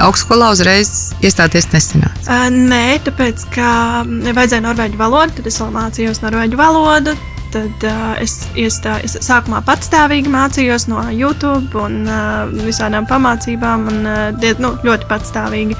augstskolā 0.00 0.52
uzreiz 0.54 1.12
iestāties 1.24 1.68
nesenāca? 1.72 2.24
Uh, 2.24 2.48
nē, 2.52 3.00
tāpēc, 3.06 3.44
ka 3.54 3.68
vajadzēja 4.06 4.64
norvēģu 4.64 5.00
valodu, 5.00 5.36
tad 5.38 5.50
es 5.50 5.60
vēl 5.60 5.74
mācījos 5.76 6.22
norvēģu 6.24 6.60
valodu. 6.60 7.16
Tad 7.52 7.84
uh, 7.84 8.14
es, 8.22 8.38
iestāju, 8.56 9.04
es 9.04 9.18
sākumā 9.26 9.60
patstāvīgi 9.66 10.30
mācījos 10.32 10.86
no 10.88 11.02
YouTube 11.12 11.76
un 11.82 12.06
uh, 12.06 12.46
visādām 12.64 13.04
pamācībām, 13.10 13.84
un 13.90 14.08
uh, 14.08 14.46
nu, 14.62 14.72
ļoti 14.86 15.08
patstāvīgi. 15.10 15.76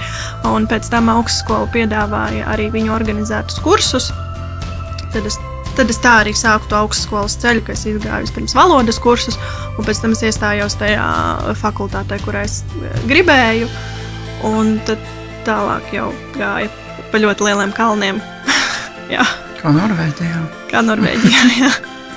Un 0.51 0.69
pēc 0.69 0.91
tam 0.93 1.09
augstskola 1.15 1.71
piedāvāja 1.73 2.45
arī 2.53 2.69
viņu 2.75 2.93
organizētus 2.93 3.63
kursus. 3.65 4.11
Tad 5.15 5.25
es 5.25 5.41
Tad 5.73 5.89
es 5.89 5.97
tā 6.05 6.19
arī 6.21 6.35
sāku 6.37 6.67
to 6.69 6.77
augstskolas 6.77 7.39
ceļu, 7.41 7.63
ka 7.65 7.73
es 7.73 7.87
gāju 7.87 8.29
pirms 8.37 8.53
valodas 8.53 8.99
kursus, 9.01 9.39
un 9.79 9.87
pēc 9.87 10.03
tam 10.03 10.13
es 10.13 10.21
iestājos 10.29 10.77
tajā 10.77 11.07
fakultātē, 11.63 12.21
kurā 12.27 12.43
es 12.45 12.59
gribēju. 13.09 13.71
Uh, 13.71 13.92
Un 14.49 14.77
tad 14.87 15.03
tālāk 15.47 15.93
jau 15.95 16.11
gāja 16.37 16.71
pa 17.13 17.21
ļoti 17.23 17.49
lieliem 17.49 17.73
kalniem. 17.77 18.21
Kā 19.63 19.71
Norvēģijā. 19.75 20.45
Kā 20.73 20.81
Norvēģijā, 20.83 21.49
jā. 21.63 21.73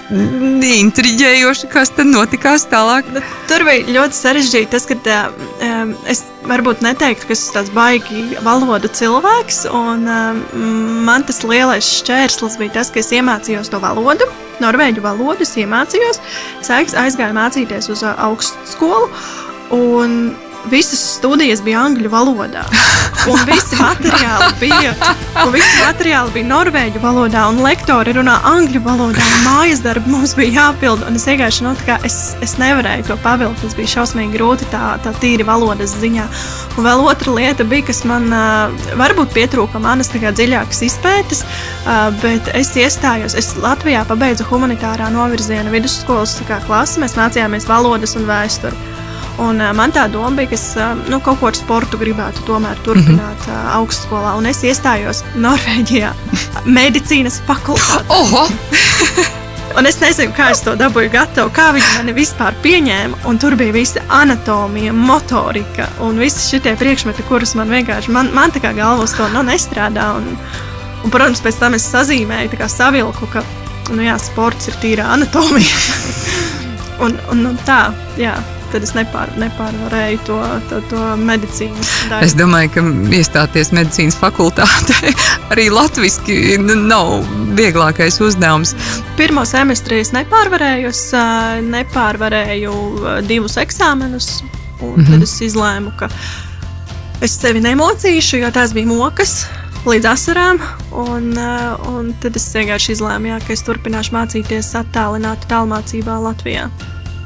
Intriģējoši, 0.06 1.68
kas 1.74 1.90
tad 1.96 2.06
notikās 2.12 2.68
tālāk. 2.70 3.08
Nu, 3.14 3.24
tur 3.50 3.64
bija 3.66 3.88
ļoti 3.96 4.18
sarežģīti 4.18 4.70
tas, 4.70 4.86
ka 4.86 5.16
um, 5.66 5.96
es 6.10 6.22
varbūt 6.46 6.84
neteiktu, 6.86 7.26
ka 7.26 7.34
esmu 7.34 7.56
tāds 7.56 7.74
baigi 7.74 8.22
valodu 8.46 8.92
cilvēks. 8.94 9.64
Un, 9.74 10.06
um, 10.06 10.44
man 11.08 11.26
tas 11.26 11.42
lielais 11.46 11.90
šķērslis 12.04 12.60
bija 12.62 12.78
tas, 12.78 12.94
ka 12.94 13.02
es 13.02 13.10
iemācījos 13.18 13.74
to 13.74 13.82
valodu, 13.82 14.30
norvēģu 14.62 15.06
valodu. 15.06 15.42
Es 15.42 15.58
iemācījos, 15.58 16.22
es 16.62 16.74
aizgāju 17.02 17.34
mācīties 17.38 17.90
uz 17.94 18.06
augstskolu. 18.06 19.10
Un 19.74 20.36
visas 20.72 21.02
studijas 21.16 21.62
bija 21.66 21.84
angļu 21.86 22.10
valodā. 22.12 22.66
Un 23.26 23.40
visi 23.48 23.78
materiāli 23.80 24.50
bija, 24.60 24.92
un 25.42 25.52
visi 25.54 25.80
materiāli 25.82 26.34
bija 26.36 26.48
norvēģu 26.50 27.02
valodā, 27.02 27.48
un 27.50 27.62
lektori 27.66 28.14
runā 28.14 28.36
angļu 28.46 28.82
valodā. 28.86 29.26
Mājas 29.46 29.82
darbi 29.86 30.12
mums 30.14 30.36
bija 30.38 30.60
jāpild. 30.60 31.06
Es 31.16 31.26
vienkārši 31.26 31.66
nu, 31.66 31.74
es, 32.06 32.20
es 32.46 32.56
nevarēju 32.62 33.08
to 33.10 33.18
pavilkt. 33.24 33.64
Tas 33.64 33.78
bija 33.78 33.94
šausmīgi 33.96 34.36
grūti 34.38 34.70
tā, 34.74 34.96
tā 35.02 35.14
tīri 35.22 35.48
valodas 35.48 35.96
ziņā. 36.02 36.28
Un 36.76 36.86
vēl 36.86 37.06
otra 37.08 37.34
lieta 37.38 37.66
bija, 37.68 37.88
kas 37.90 38.04
man 38.06 38.30
varbūt 39.00 39.34
pietrūka 39.34 39.82
manas 39.82 40.12
dziļākas 40.14 40.84
izpētes, 40.90 41.46
bet 42.22 42.52
es 42.54 42.74
iestājos. 42.78 43.38
Es 43.40 43.56
Latvijā 43.62 44.06
pabeidzu 44.06 44.46
humanitārā 44.52 45.10
novirziena 45.14 45.74
vidusskolas 45.74 46.38
klasi. 46.68 47.02
Mēs 47.02 47.18
mācījāmies 47.18 47.70
valodas 47.70 48.18
un 48.20 48.30
vēsturi. 48.30 49.05
Un, 49.42 49.60
uh, 49.60 49.72
man 49.76 49.92
tā 49.92 50.06
doma 50.12 50.32
bija, 50.38 50.54
ka 50.54 50.56
es 50.56 50.66
uh, 50.80 50.94
nu, 51.12 51.20
kaut 51.24 51.42
ko 51.42 51.50
ar 51.50 51.58
sportu 51.58 52.00
gribētu 52.00 52.46
tomēr 52.48 52.80
turpināt 52.88 53.42
mm 53.42 53.48
-hmm. 53.48 53.66
uh, 53.66 53.74
augstskolā. 53.82 54.36
Un 54.40 54.46
es 54.46 54.64
iestājos 54.64 55.24
Norvēģijā 55.36 56.14
medicīnas 56.66 57.42
fakultātē. 57.48 58.06
Oho! 58.10 58.48
Un 59.76 59.86
es 59.86 59.98
nezinu, 60.00 60.32
kā 60.32 60.52
es 60.52 60.62
to 60.64 60.72
dabūju 60.80 61.10
gatavu, 61.12 61.52
kā 61.52 61.74
viņi 61.76 61.98
mani 61.98 62.14
vispār 62.16 62.56
pieņēma. 62.64 63.18
Un 63.28 63.38
tur 63.38 63.56
bija 63.60 63.74
visa 63.76 64.00
anatomija, 64.08 64.94
motorika 64.94 65.90
un 66.00 66.18
visi 66.18 66.48
šie 66.50 66.76
priekšmeti, 66.80 67.24
kurus 67.28 67.56
man 67.56 67.70
vienkārši, 67.70 68.12
man, 68.12 68.32
man 68.34 68.52
tā 68.52 68.62
kā 68.64 68.72
galvas 68.72 69.12
to 69.12 69.28
nu, 69.34 69.44
nestrādā. 69.44 70.16
Un, 70.16 70.38
un, 71.04 71.12
protams, 71.12 71.42
pēc 71.42 71.60
tam 71.60 71.74
es 71.74 71.92
sazīmēju, 71.92 72.68
savilku, 72.68 73.28
ka 73.28 73.44
nu, 73.92 74.02
jā, 74.02 74.18
sports 74.18 74.68
ir 74.68 74.80
tīra 74.80 75.12
anatomija. 75.12 75.76
un, 77.04 77.20
un, 77.32 77.46
un 77.46 77.58
tā, 77.66 77.92
jā 78.16 78.55
tad 78.76 78.84
es 78.84 78.92
nepār, 78.92 79.32
nepārvarēju 79.40 80.20
to, 80.28 80.38
to, 80.70 80.82
to 80.92 81.02
medicīnas 81.22 81.92
daļu. 82.10 82.26
Es 82.28 82.36
domāju, 82.36 82.74
ka 82.74 82.84
iestāties 83.16 83.72
medicīnas 83.76 84.18
fakultātē 84.20 85.14
arī 85.54 85.70
latviešu 85.72 86.60
nav 86.60 87.14
vieglākais 87.56 88.20
uzdevums. 88.26 88.76
Pirmo 89.16 89.46
semestri 89.48 90.02
es 90.04 90.12
nepārvarēju, 90.16 90.92
es 90.92 91.06
nepārvarēju 91.70 92.76
divus 93.30 93.56
eksāmenus, 93.64 94.42
un 94.82 94.98
mm 94.98 95.06
-hmm. 95.06 95.12
tad 95.14 95.24
es 95.24 95.38
izlēmu, 95.48 95.96
ka 95.96 96.12
es 97.22 97.40
sevi 97.40 97.64
nemocīšu, 97.64 98.44
jo 98.44 98.52
tās 98.52 98.76
bija 98.76 98.92
mokas 98.92 99.46
līdz 99.86 100.12
asarām. 100.12 100.60
Un, 100.92 101.32
un 101.96 102.14
tad 102.20 102.36
es 102.36 102.52
vienkārši 102.52 102.92
izlēmu, 102.92 103.32
jā, 103.32 103.40
ka 103.40 103.54
es 103.54 103.64
turpināšu 103.64 104.20
mācīties 104.20 104.76
attālināti 104.76 105.48
tālmācībā 105.48 106.20
Latvijā. 106.20 106.70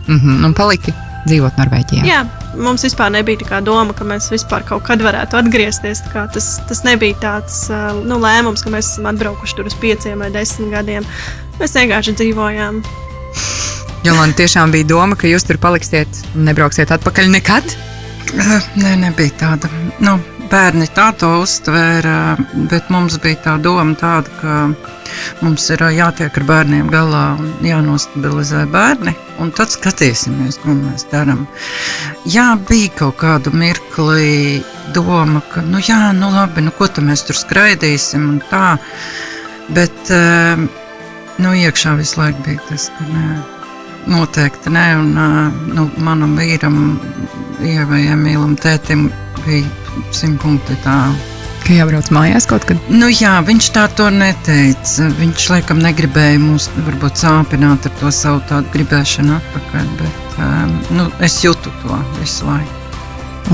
Mm 0.08 0.20
-hmm, 0.20 0.46
un 0.46 0.54
paliki 0.54 0.94
dzīvot 1.28 1.60
Norvēģijā. 1.60 2.06
Jā, 2.08 2.22
mums 2.60 2.86
vispār 2.88 3.12
nebija 3.14 3.48
tā 3.50 3.60
doma, 3.66 3.96
ka 3.98 4.08
mēs 4.08 4.30
vispār 4.34 4.66
kaut 4.68 4.86
kad 4.88 5.04
varētu 5.04 5.40
atgriezties. 5.42 6.04
Tas, 6.14 6.50
tas 6.70 6.84
nebija 6.88 7.18
tāds 7.24 7.66
nu, 8.06 8.20
lēmums, 8.22 8.64
ka 8.64 8.74
mēs 8.74 8.94
esam 8.94 9.10
atbraukuši 9.12 9.60
tur 9.60 9.70
uz 9.70 9.78
pieciem 9.82 10.24
vai 10.24 10.32
desmit 10.34 10.72
gadiem. 10.74 11.08
Mēs 11.60 11.76
vienkārši 11.76 12.16
dzīvojām. 12.22 12.82
Jo 14.08 14.16
man 14.16 14.32
tiešām 14.38 14.72
bija 14.72 14.88
doma, 14.88 15.18
ka 15.20 15.28
jūs 15.28 15.44
tur 15.48 15.60
paliksiet 15.60 16.22
un 16.34 16.48
nebrauksiet 16.48 16.92
atpakaļ 16.96 17.32
nekad. 17.36 17.76
Nē, 18.80 18.94
nebija 19.02 19.34
tāda. 19.42 19.72
Nu, 20.00 20.16
bērni 20.50 20.88
tā 20.96 21.10
to 21.20 21.30
uztvēra, 21.44 22.38
bet 22.72 22.90
mums 22.94 23.18
bija 23.22 23.40
tā 23.46 23.56
doma 23.62 23.96
tāda, 24.00 24.34
ka 24.42 24.56
mums 25.44 25.66
ir 25.74 25.84
jātiek 25.96 26.38
ar 26.42 26.46
bērniem 26.50 26.90
galā 26.92 27.24
un 27.40 27.52
jānostabilizē 27.66 28.66
bērni 28.72 29.16
un 29.40 29.52
tad 29.56 29.72
skatīsimies, 29.74 30.60
ko 30.64 30.76
mēs 30.76 31.08
darām. 31.12 31.46
Jā, 32.28 32.52
bija 32.70 32.92
kaut 33.04 33.20
kādu 33.22 33.54
mirkli 33.56 34.60
doma, 34.96 35.42
ka, 35.54 35.64
nu, 35.66 35.82
jā, 35.84 36.10
nu, 36.18 36.32
labi, 36.34 36.66
nu, 36.66 36.74
ko 36.76 36.90
tad 36.90 37.08
mēs 37.08 37.26
tur 37.28 37.40
skraidīsim 37.40 38.26
un 38.34 38.42
tā. 38.50 38.78
Bet, 39.70 40.12
nu, 41.40 41.54
iekšā 41.64 41.96
visu 42.00 42.20
laiku 42.22 42.46
bija 42.48 42.66
tas, 42.70 42.90
ka 42.98 43.08
nē, 43.14 43.28
noteikti 44.10 44.74
nē, 44.74 44.88
un, 45.00 45.14
nu, 45.76 45.90
manam 46.04 46.38
vīram, 46.40 46.82
Ievai, 47.60 48.06
Emīlam, 48.14 48.54
tētim 48.56 49.10
bija 49.44 49.89
simt 50.16 50.42
punkti 50.44 50.78
tā 50.86 51.02
ka 51.70 51.76
jābrauc 51.78 52.10
mājās 52.14 52.48
kaut 52.50 52.66
kad? 52.70 52.90
Nu, 52.90 53.12
jā, 53.14 53.36
viņš 53.46 53.70
tā 53.76 53.86
to 53.94 54.10
neteica. 54.14 55.10
Viņš 55.20 55.50
laikam 55.54 55.84
negribēja 55.84 56.42
mūs 56.42 56.70
varbūt 56.88 57.22
sāpināt 57.22 57.86
ar 57.86 57.96
to 58.02 58.12
savu 58.16 58.42
tādu 58.50 58.74
gribēšanu 58.74 59.38
atpakaļ, 59.38 59.94
bet 60.02 60.42
um, 60.42 60.76
nu, 60.98 61.08
es 61.26 61.40
jūtu 61.46 61.74
to 61.84 62.02
visu 62.18 62.50
laiku. 62.50 62.76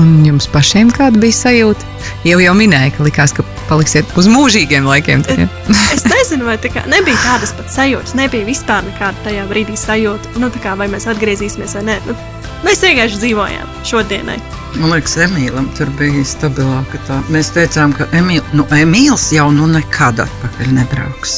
Un 0.00 0.24
jums 0.26 0.48
pašiem 0.52 0.90
kāda 0.92 1.20
bija 1.20 1.32
sajūta? 1.32 1.86
Jau 2.28 2.40
jau 2.42 2.52
minēja, 2.56 2.90
ka 2.96 3.04
likās, 3.06 3.32
ka 3.36 3.44
paliksiet 3.70 4.10
uz 4.20 4.28
mūžīgiem 4.28 4.88
laikiem. 4.88 5.24
Tagad. 5.24 5.52
Es 5.96 6.04
nezinu, 6.08 6.44
vai 6.48 6.58
tā 6.60 6.72
kā, 6.72 6.84
nebija 6.90 7.16
tādas 7.22 7.54
pat 7.56 7.72
sajūtas. 7.72 8.16
Nebija 8.18 8.48
vispār 8.48 8.84
nekāda 8.88 9.28
tajā 9.28 9.46
brīdī 9.48 9.76
sajūta, 9.80 10.36
nu, 10.40 10.52
kā, 10.60 10.76
vai 10.76 10.90
mēs 10.92 11.08
atgriezīsimies 11.12 11.78
vai 11.78 11.86
nē. 11.88 11.98
Nu, 12.08 12.16
mēs 12.66 12.84
vienkārši 12.84 13.22
dzīvojām 13.24 13.74
šodienai. 13.88 14.40
Man 14.76 14.90
liekas, 14.92 15.14
Emīlam 15.24 15.70
tur 15.76 15.88
bija 15.96 16.20
stabilāka 16.26 16.98
tā. 17.08 17.16
Mēs 17.32 17.48
teicām, 17.54 17.94
ka 17.96 18.04
Emīl, 18.16 18.42
nu, 18.52 18.66
Emīls 18.76 19.30
jau 19.32 19.46
nu 19.54 19.64
nekad 19.70 20.20
atpakaļ 20.26 20.72
nebrauks. 20.76 21.36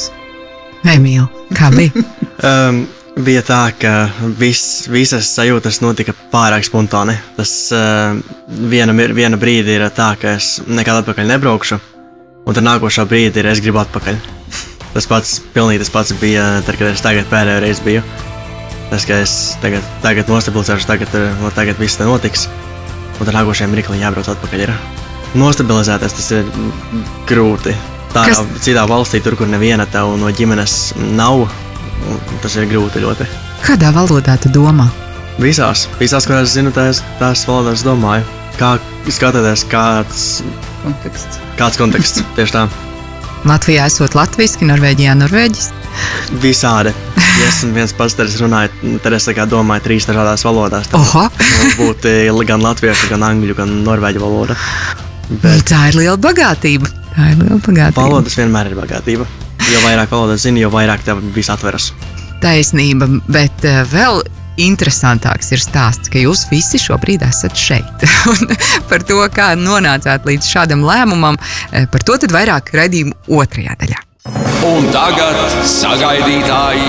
Emīl, 0.91 1.29
kā 1.55 1.69
bija? 1.71 2.03
um, 2.49 2.81
bija 3.23 3.45
tā, 3.47 3.61
ka 3.79 3.93
vis, 4.41 4.63
visas 4.91 5.31
sajūtas 5.37 5.79
notika 5.85 6.17
pārāk 6.33 6.67
spontāni. 6.67 7.15
Tas 7.39 7.55
uh, 7.75 8.19
viena, 8.49 8.97
viena 9.15 9.39
brīdi 9.39 9.79
ir 9.79 9.87
tā, 9.95 10.13
ka 10.19 10.35
es 10.41 10.57
nekad 10.67 11.05
atpakaļ 11.05 11.31
nebraukšu, 11.37 11.79
un 12.43 12.59
tad 12.59 12.67
nākošā 12.67 13.07
brīdī 13.07 13.45
ir 13.45 13.53
es 13.53 13.63
gribu 13.63 13.85
atpakaļ. 13.85 14.19
Tas 14.97 15.07
pats, 15.07 15.37
pilnīgi 15.55 15.85
tas 15.85 15.95
pats 15.95 16.17
bija 16.19 16.57
tad, 16.67 16.75
kad 16.81 16.91
es 16.91 17.05
tagad 17.05 17.31
pēdējo 17.31 17.63
reizi 17.63 17.87
biju. 17.87 18.07
Tas, 18.89 19.05
ka 19.07 19.21
es 19.23 19.35
tagad, 19.63 19.85
tagad 20.03 20.31
nostabilizēšu, 20.33 20.89
tagad, 20.91 21.21
tagad 21.55 21.79
viss 21.79 22.01
notiks 22.03 22.49
un 23.19 23.27
tad 23.27 23.35
nākošajam 23.37 23.75
mirklim 23.75 24.01
jābrauc 24.03 24.31
atpakaļ. 24.33 24.65
Ir. 24.67 24.75
Nostabilizēties 25.39 26.17
tas 26.17 26.31
ir 26.39 26.49
grūti. 27.29 27.75
Tā 28.15 28.25
Kas? 28.31 28.41
citā 28.65 28.87
valstī, 28.89 29.21
tur, 29.21 29.37
kur 29.37 29.51
neviena 29.51 29.85
tev 29.91 30.15
no 30.17 30.31
ģimenes 30.33 30.95
nav, 31.13 31.45
tas 32.43 32.57
ir 32.57 32.69
grūti 32.71 33.03
ļoti. 33.05 33.29
Kādā 33.67 33.93
valodā 33.93 34.39
tu 34.41 34.53
domā? 34.55 34.89
Visās, 35.39 35.87
visās 36.01 36.27
kurās 36.27 36.55
zinu, 36.55 36.73
tās, 36.75 37.03
tās 37.21 37.45
valodās 37.47 37.85
domāju. 37.87 38.25
Kā 38.59 38.75
skatāties, 39.13 39.63
kāds 39.71 40.23
konteksts. 40.83 41.39
Kāds 41.61 41.79
konteksts 41.79 42.25
tieši 42.39 42.57
tā. 42.57 42.65
Latvijā 43.47 43.85
esot 43.87 44.17
latviešu, 44.19 44.67
Norvēģijā 44.67 45.15
norvēģis. 45.21 45.69
Visādi. 46.43 46.93
Ja 47.39 47.49
esmu 47.49 47.71
viens 47.77 47.93
pats, 47.95 48.17
es 48.19 48.39
runāju, 48.43 48.99
tad 49.05 49.15
es 49.15 49.29
domāju 49.51 49.85
trīs 49.85 50.09
dažādās 50.09 50.45
valodās. 50.47 50.91
Būtu 51.79 52.15
gan 52.49 52.65
latviešu, 52.65 53.13
gan 53.13 53.27
angļu, 53.31 53.55
gan 53.59 53.77
norvēģu 53.87 54.23
valoda. 54.23 54.57
Bet... 55.29 55.67
Tā 55.69 55.89
ir 55.91 56.01
liela 56.01 56.17
bagātība. 56.17 56.89
Tā 57.15 57.33
ir 57.35 57.43
liela 57.43 57.61
bagātība. 57.61 58.01
Valodas 58.01 58.39
vienmēr 58.39 58.73
ir 58.73 58.81
bagātība. 58.81 59.29
Jo 59.69 59.85
vairāk 59.85 60.11
valodas 60.11 60.43
zini, 60.47 60.63
jo 60.65 60.73
vairāk 60.73 61.05
tev 61.05 61.21
viss 61.35 61.53
atveras. 61.53 61.93
Taisnība, 62.43 63.09
bet 63.29 63.67
uh, 63.67 63.83
vēl 63.91 64.23
interesantāks 64.59 65.53
ir 65.55 65.63
stāsts, 65.63 66.11
ka 66.11 66.21
jūs 66.23 66.47
visi 66.51 66.81
šobrīd 66.83 67.23
esat 67.27 67.57
šeit. 67.59 68.07
par 68.91 69.05
to, 69.07 69.21
kā 69.35 69.53
nonācāt 69.59 70.27
līdz 70.29 70.51
šādam 70.51 70.85
lēmumam, 70.87 71.39
eh, 71.71 71.87
par 71.91 72.05
to 72.07 72.19
vairāk 72.33 72.75
raidījuma 72.75 73.17
otrajā 73.39 73.79
daļā. 73.85 74.08
Un 74.67 74.89
tagad, 74.91 75.37
sagaidītāji, 75.71 76.89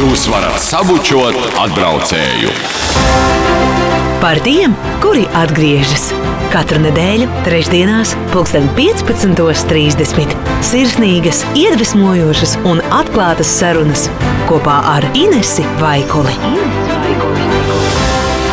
jūs 0.00 0.24
varat 0.32 0.58
sabučot 0.58 1.36
atbraucēju. 1.62 2.50
Par 4.18 4.40
tiem, 4.42 4.74
kuri 5.04 5.22
atgriežas 5.38 6.08
katru 6.50 6.80
nedēļu, 6.82 7.28
trešdienās, 7.46 8.16
15.30. 8.32 10.34
Sirsnīgas, 10.66 11.44
iedvesmojošas 11.58 12.56
un 12.66 12.82
atklātas 12.94 13.54
sarunas 13.60 14.08
kopā 14.50 14.80
ar 14.96 15.06
Inesu 15.18 15.66
Vaikuli. 15.82 16.34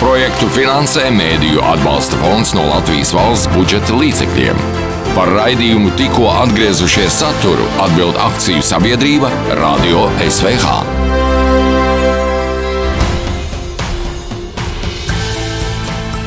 Projektu 0.04 0.50
finansē 0.54 1.10
Mēdīju 1.16 1.64
atbalsta 1.74 2.20
fonds 2.22 2.54
no 2.58 2.68
Latvijas 2.70 3.14
valsts 3.16 3.50
budžeta 3.56 3.98
līdzekļiem. 3.98 4.83
Par 5.12 5.30
raidījumu 5.36 5.94
tikko 6.00 6.32
atgriezušies 6.46 7.22
saturu 7.22 7.68
atbild 7.86 8.18
akciju 8.32 8.66
sabiedrība 8.66 9.32
Radio 9.60 10.10
SVH. 10.30 11.03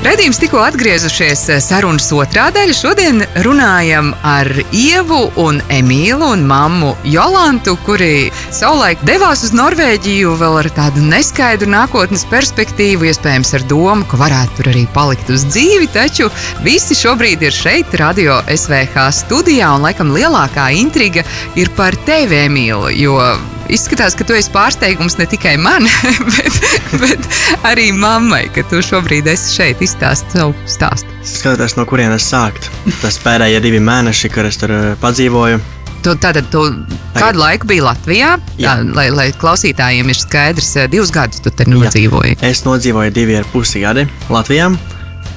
Redījums 0.06 0.38
tikko 0.38 0.60
atgriezušies 0.62 1.40
sarunas 1.64 2.04
otrā 2.14 2.44
daļa. 2.54 2.74
Šodien 2.78 3.24
runājam 3.42 4.12
ar 4.22 4.46
Ievu 4.70 5.32
un 5.42 5.58
Emīlu 5.72 6.28
un 6.36 6.44
mammu 6.46 6.92
Jolantu, 7.10 7.74
kuri 7.82 8.28
savulaik 8.54 9.02
devās 9.08 9.42
uz 9.48 9.50
Norvēģiju 9.58 10.36
vēl 10.38 10.60
ar 10.60 10.68
tādu 10.76 11.02
neskaidru 11.02 11.66
nākotnes 11.74 12.22
perspektīvu, 12.30 13.08
iespējams 13.10 13.50
ar 13.58 13.66
domu, 13.66 14.06
ka 14.06 14.20
varētu 14.22 14.60
tur 14.60 14.70
arī 14.76 14.84
palikt 14.94 15.34
uz 15.34 15.42
dzīvi, 15.50 15.90
taču 15.96 16.30
visi 16.62 16.94
šobrīd 16.94 17.42
ir 17.42 17.58
šeit, 17.58 17.98
radio 17.98 18.38
SVH 18.46 19.10
studijā, 19.24 19.74
un 19.74 19.88
laikam 19.88 20.14
lielākā 20.14 20.70
intriga 20.78 21.26
ir 21.58 21.74
par 21.74 21.98
tevi, 22.06 22.44
Emīlu, 22.46 22.94
jo 22.94 23.18
izskatās, 23.72 24.16
ka 24.18 24.26
tu 24.26 24.36
esi 24.36 24.50
pārsteigums 24.54 25.18
ne 25.20 25.26
tikai 25.30 25.56
man, 25.60 25.86
bet, 26.36 26.58
bet 27.02 27.28
arī 27.66 27.90
mammai, 27.96 28.46
ka 28.54 28.64
tu 28.70 28.82
šobrīd 28.84 29.28
esi 29.32 29.54
šeit 29.56 29.82
izstāst 29.84 30.28
savu 30.34 30.54
stāstu. 30.70 31.10
Skatoties, 31.26 31.76
no 31.78 31.86
kurienes 31.88 32.26
sākt. 32.30 32.70
Tas 33.02 33.18
pēdējie 33.22 33.62
divi 33.64 33.82
mēneši, 33.82 34.30
kad 34.34 34.48
es 34.48 34.60
tur 34.60 34.74
eh, 34.74 34.92
padzīvoju. 35.02 35.62
Tu, 36.06 36.12
tātad, 36.22 36.46
tu 36.52 36.62
kādu 37.16 37.40
laiku 37.40 37.66
biji 37.66 37.82
Latvijā, 37.82 38.36
Jā. 38.60 38.76
tā, 38.76 38.90
lai, 38.94 39.08
lai 39.10 39.30
klausītājiem 39.34 40.12
ir 40.12 40.20
skaidrs, 40.20 40.74
eh, 40.78 40.90
divus 40.92 41.10
gadus 41.14 41.42
tu 41.42 41.50
te 41.50 41.66
nodzīvoji. 41.66 42.38
Es 42.46 42.62
nodzīvoju 42.66 43.14
divi 43.16 43.40
ar 43.40 43.48
pusi 43.50 43.82
gadi 43.82 44.06
Latvijā. 44.30 44.70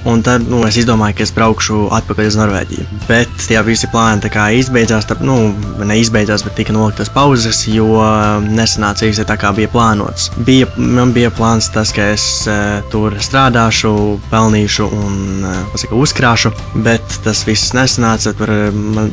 Un 0.08 0.22
tad 0.24 0.46
nu, 0.48 0.62
es 0.68 0.78
izdomāju, 0.80 1.18
ka 1.18 1.26
es 1.26 1.34
braukšu 1.36 1.90
atpakaļ 1.98 2.30
uz 2.30 2.38
Norvēģiju. 2.40 2.86
Bet 3.10 3.32
tie 3.44 3.60
visi 3.68 3.90
plāni 3.92 4.30
izbeidzās, 4.60 5.08
tā, 5.10 5.18
nu, 5.26 5.54
neizbeidzās, 5.84 6.44
bet 6.46 6.56
tika 6.56 6.74
noliktas 6.76 7.12
pauzes, 7.12 7.66
jo 7.68 8.00
nesanāca 8.46 9.08
īsti 9.10 9.26
tā, 9.28 9.36
kā 9.40 9.52
bija 9.56 9.72
plānots. 9.74 10.30
Bija, 10.48 10.70
man 10.78 11.12
bija 11.16 11.32
plāns 11.36 11.68
tas, 11.74 11.92
ka 11.96 12.10
es 12.14 12.26
uh, 12.48 12.80
tur 12.92 13.18
strādāšu, 13.20 13.92
pelnīšu 14.32 14.88
un 14.88 15.18
uh, 15.44 15.58
pasaka, 15.74 15.98
uzkrāšu, 16.00 16.54
bet 16.86 17.20
tas 17.26 17.44
viss 17.48 17.74
nesanāca. 17.76 18.34
Tur 18.40 18.52
eh, 18.54 18.70
man, 18.72 19.10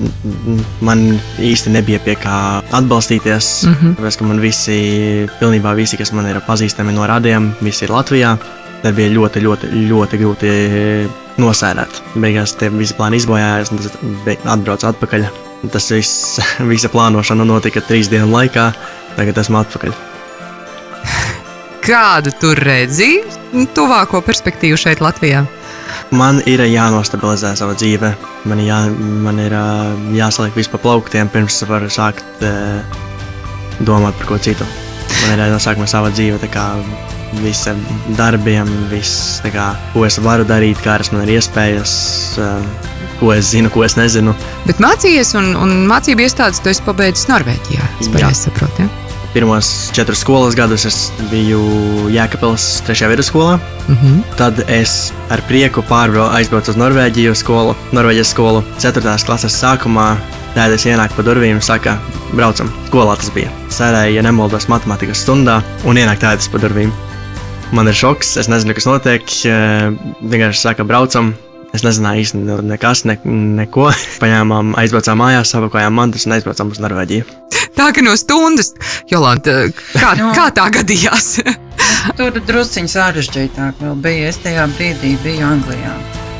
man 0.85 1.05
īsti 1.43 1.73
nebija 1.75 1.99
pie 2.05 2.15
kā 2.21 2.63
atbalstīties. 2.77 3.49
Mm 3.67 3.75
-hmm. 3.75 3.97
Tāpēc, 3.99 4.19
ka 4.19 4.25
man 4.25 4.41
visi, 4.41 4.79
pilnībā 5.41 5.75
visi, 5.75 5.97
kas 5.97 6.13
man 6.13 6.27
ir 6.27 6.41
pazīstami 6.47 6.95
no 6.95 7.07
radiem, 7.07 7.55
visi 7.61 7.85
ir 7.85 7.91
Latvijā. 7.91 8.37
Tad 8.87 8.95
bija 8.95 9.11
ļoti, 9.11 9.41
ļoti, 9.43 9.69
ļoti 9.91 10.19
grūti 10.21 10.51
nosērēt. 11.43 11.97
Beigās 12.23 12.53
tie 12.55 12.69
visi 12.71 12.95
plāni 12.95 13.19
izbojājās, 13.19 13.73
un 13.75 13.81
tas 13.81 14.37
atbraucu 14.53 14.87
atpakaļ. 14.93 15.25
Tas 15.73 15.89
viss, 15.91 16.37
visa 16.71 16.87
plānošana 16.93 17.43
notika 17.49 17.83
trīs 17.83 18.07
dienu 18.13 18.29
laikā. 18.31 18.69
Tagad 19.17 19.41
esmu 19.43 19.59
atpakaļ. 19.59 19.97
Kādu 21.83 22.31
tu 22.39 22.53
redzi 22.55 23.11
tuvāko 23.75 24.23
perspektīvu 24.23 24.79
šeit 24.79 25.03
Latvijā? 25.03 25.43
Man 26.15 26.39
ir 26.47 26.63
jānostabilizē 26.63 27.57
sava 27.59 27.75
dzīve. 27.75 28.13
Man, 28.47 28.63
jā, 28.63 28.85
man 29.27 29.43
ir 29.43 29.59
ā, 29.59 29.67
jāsaliek 30.15 30.55
viss 30.55 30.71
pa 30.71 30.79
plauktiem, 30.79 31.27
pirms 31.35 31.59
varu 31.67 31.91
sākt 31.91 32.47
ā, 32.47 32.55
domāt 33.83 34.15
par 34.23 34.31
ko 34.31 34.39
citu. 34.39 34.71
Man 35.25 35.35
ir 35.41 35.49
jāsāk 35.57 35.83
sava 35.91 36.15
dzīve, 36.15 36.39
visiem 37.45 37.81
darbiem, 38.19 38.69
viss, 38.91 39.41
kā, 39.55 39.71
ko 39.95 40.05
es 40.09 40.19
varu 40.23 40.47
darīt, 40.49 40.81
kādas 40.85 41.13
man 41.13 41.25
ir 41.27 41.37
iespējas, 41.39 41.95
ā, 42.43 42.53
ko 43.21 43.33
es 43.35 43.51
zinu, 43.53 43.73
ko 43.73 43.85
es 43.87 43.97
nezinu. 43.99 44.35
Bet 44.67 44.83
mācījies 44.83 45.35
un, 45.41 45.55
un 45.57 45.75
mācību 45.91 46.27
iestādes 46.27 46.63
tu 46.63 46.73
esi 46.73 46.85
pabeidzis 46.87 47.29
Norvēģijā. 47.33 47.91
Es 48.01 48.13
pareizi 48.13 48.49
saprotu. 48.49 48.87
Ja? 48.87 48.93
Pirmos 49.37 49.91
četrus 49.93 50.23
skolas 50.25 50.55
gadus 50.57 50.87
es 50.89 51.11
biju 51.29 51.61
Jēkabils 52.09 52.81
3. 52.87 53.11
vidusskolā. 53.11 53.59
Mm 53.89 53.97
-hmm. 53.97 54.23
Tad 54.37 54.63
es 54.69 55.13
ar 55.29 55.43
prieku 55.49 55.83
pārbraucu, 55.83 56.33
aizbraucu 56.37 56.71
uz 56.71 56.77
Norvēģiju 56.77 57.35
skolu, 57.35 57.75
Norvēģijas 57.93 58.33
skolu. 58.33 58.65
4. 58.79 59.25
klases 59.27 59.63
sākumā 59.63 60.17
tēdes 60.57 60.87
ienāk 60.89 61.13
pa 61.17 61.23
durvīm 61.23 61.59
un 61.59 61.63
saka, 61.63 61.99
braucam, 62.33 62.71
skolā 62.89 63.17
tas 63.17 63.31
bija. 63.35 63.51
Sērēja, 63.69 64.15
ja 64.17 64.23
nemaldos, 64.23 64.69
matemātikas 64.73 65.21
stundā, 65.27 65.61
un 65.85 65.97
ienāk 66.01 66.23
tēdes 66.23 66.49
pa 66.49 66.59
durvīm. 66.59 66.93
Man 67.75 67.89
ir 67.91 67.97
šoks, 67.99 68.37
es 68.41 68.49
nezinu, 68.49 68.75
kas 68.77 68.87
notiek. 68.89 69.25
eh, 69.49 69.91
Vienkārši 70.23 70.63
saka, 70.63 70.85
braucam. 70.87 71.35
Es 71.75 71.83
nezināju 71.85 72.23
īstenībā 72.23 72.61
nekas, 72.65 73.05
ne, 73.05 73.19
neko. 73.27 73.91
Paņēmām, 74.23 74.75
aizbraucām 74.81 75.19
mājās, 75.21 75.53
apakojām 75.59 75.93
mantas 75.99 76.25
un 76.27 76.37
aizbraucām 76.39 76.71
uz 76.73 76.81
Norvēģiju. 76.81 77.27
Tā 77.77 77.91
kā 77.93 78.01
no 78.07 78.15
stundas, 78.17 78.73
Jolanta, 79.11 79.67
kā, 79.93 80.15
Nu. 80.17 80.31
kā 80.33 80.47
tā 80.57 80.71
gadījās? 80.79 81.35
Tur 82.17 82.39
drusciņš 82.49 82.95
sarežģītāk 82.97 83.83
bija. 84.01 84.31
Es 84.31 84.41
tajā 84.41 84.65
brīdī 84.79 85.17
biju 85.27 85.45
Anglijā. 85.51 85.93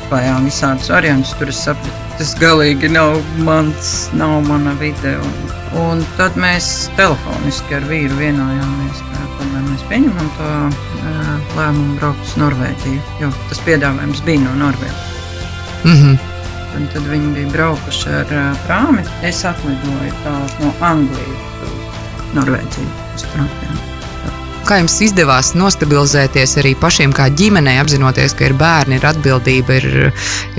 Klājām 0.07 0.45
visādus 0.47 0.87
variantus, 0.93 1.33
tur 1.35 1.49
es 1.51 1.57
sapratu, 1.65 2.05
tas 2.15 2.29
galīgi 2.39 2.87
nav 2.93 3.17
mans, 3.43 3.89
nav 4.15 4.37
mana 4.47 4.71
vide. 4.79 5.17
Un, 5.19 5.33
un 5.81 6.03
tad 6.15 6.37
mēs 6.39 6.87
telefoniski 6.99 7.75
ar 7.75 7.87
vīru 7.89 8.15
vienojāmies, 8.19 9.01
ka 9.09 9.25
tomēr 9.39 9.65
mēs 9.67 9.83
pieņemam 9.89 10.31
to 10.37 10.53
uh, 10.69 11.51
lēmumu 11.57 11.97
braukt 11.99 12.23
uz 12.23 12.37
Norvēģiju, 12.39 13.03
jo 13.23 13.33
tas 13.49 13.61
piedāvājums 13.67 14.23
bija 14.29 14.45
no 14.45 14.55
Norvēģijas. 14.63 15.83
mm 15.83 15.99
-hmm. 15.99 16.17
Un 16.77 16.87
tad 16.93 17.03
viņi 17.09 17.33
bija 17.33 17.51
braukuši 17.51 18.09
ar 18.09 18.33
uh, 18.37 18.57
prāmi. 18.67 19.03
Es 19.23 19.45
atlidoju 19.45 20.13
tālāk 20.23 20.57
no 20.61 20.73
Anglijas 20.79 21.61
uz 21.67 22.33
Norvēģiju. 22.35 22.89
Uz 23.15 23.29
traukiem. 23.33 23.96
Kā 24.67 24.81
jums 24.81 24.97
izdevās 24.99 25.53
nostabilizēties 25.55 26.57
arī 26.59 26.73
pašiem, 26.75 27.13
kā 27.15 27.29
ģimenei, 27.39 27.77
apzinoties, 27.79 28.33
ka 28.35 28.49
ir 28.49 28.55
bērni, 28.59 28.97
ir 28.97 29.05
atbildība, 29.07 29.77
ir, 29.79 29.85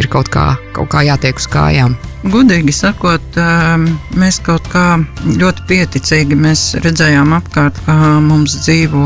ir 0.00 0.06
kaut, 0.08 0.30
kā, 0.32 0.54
kaut 0.72 0.88
kā 0.94 1.02
jātiek 1.04 1.36
uz 1.36 1.44
kājām? 1.52 1.92
Gudīgi 2.24 2.72
sakot, 2.72 3.36
um, 3.36 3.84
mēs 4.16 4.38
kaut 4.46 4.64
kā 4.72 4.96
ļoti 5.28 5.66
pieticīgi 5.68 6.38
redzējām 6.86 7.34
apkārt, 7.36 7.82
kā 7.84 7.98
mums 8.24 8.56
dzīvo 8.62 9.04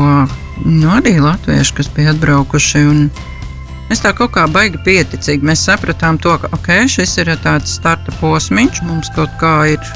nu, 0.63 0.87
arī 0.95 1.17
latvieši, 1.19 1.75
kas 1.81 1.91
bija 1.97 2.15
atbraukuši. 2.15 2.85
Mēs 3.89 4.05
tā 4.05 4.15
kaut 4.15 4.31
kā 4.37 4.47
baigi 4.47 4.79
pieticīgi. 4.87 5.43
Mēs 5.43 5.65
sapratām 5.67 6.15
to, 6.23 6.37
ka 6.39 6.53
okay, 6.55 6.87
šis 6.87 7.17
ir 7.19 7.33
tāds 7.43 7.75
starta 7.75 8.15
posms, 8.21 8.79
mums 8.87 9.11
kaut 9.19 9.35
kā 9.43 9.57
ir 9.75 9.93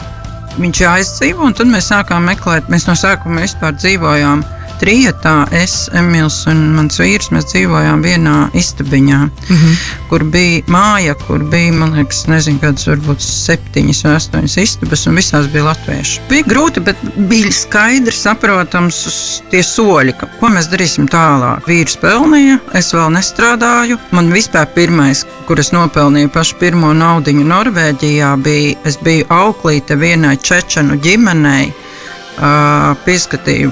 jāizdzīvo, 0.59 1.47
un 1.47 1.55
tad 1.55 1.71
mēs 1.71 1.93
sākām 1.95 2.27
meklēt. 2.27 2.67
Mēs 2.67 2.91
no 2.91 2.99
sākuma 2.99 3.47
vispār 3.47 3.79
dzīvojām 3.79 4.43
Trijotā. 4.81 5.35
Es, 5.55 5.87
Emīls 5.97 6.43
un 6.51 6.63
mans 6.77 6.99
vīrs, 7.01 7.31
mēs 7.35 7.49
dzīvojām 7.51 8.03
vienā 8.05 8.37
istabiņā, 8.57 9.21
Mm 9.49 9.55
-hmm. 9.55 9.75
kur 10.09 10.23
bija 10.23 10.61
māja, 10.67 11.13
kur 11.27 11.43
bija, 11.43 11.73
man 11.73 11.93
liekas, 11.93 12.27
nezinu, 12.27 12.59
kādas 12.59 12.87
varbūt 12.87 13.21
septiņas 13.23 14.03
vai 14.03 14.15
astoņas 14.15 14.57
istabas, 14.57 15.07
un 15.07 15.15
visās 15.15 15.47
bija 15.47 15.63
latvieši. 15.63 16.21
Bija 16.29 16.43
grūti, 16.43 16.83
bet 16.83 16.95
bija 17.15 17.51
skaidri 17.51 18.11
saprotams 18.15 18.97
tie 19.51 19.63
soļi, 19.63 20.13
ka, 20.19 20.27
ko 20.39 20.49
mēs 20.49 20.69
darīsim 20.71 21.07
tālāk. 21.07 21.67
Vīrs 21.67 21.97
pelnīja, 22.01 22.59
es 22.73 22.93
vēl 22.93 23.09
nestrādāju. 23.15 23.97
Man 24.11 24.31
vispār 24.33 24.65
pirmais, 24.75 25.25
kur 25.47 25.59
es 25.59 25.71
nopelnīju 25.71 26.29
pašu 26.29 26.55
pirmo 26.59 26.93
naudiņu 26.93 27.43
Norvēģijā, 27.47 28.35
bija, 28.43 28.75
es 28.85 28.97
biju 29.03 29.25
auklīte 29.29 29.95
vienai 29.95 30.37
čečenu 30.37 30.99
ģimenei. 31.03 31.73
Pieskatīju 32.37 33.71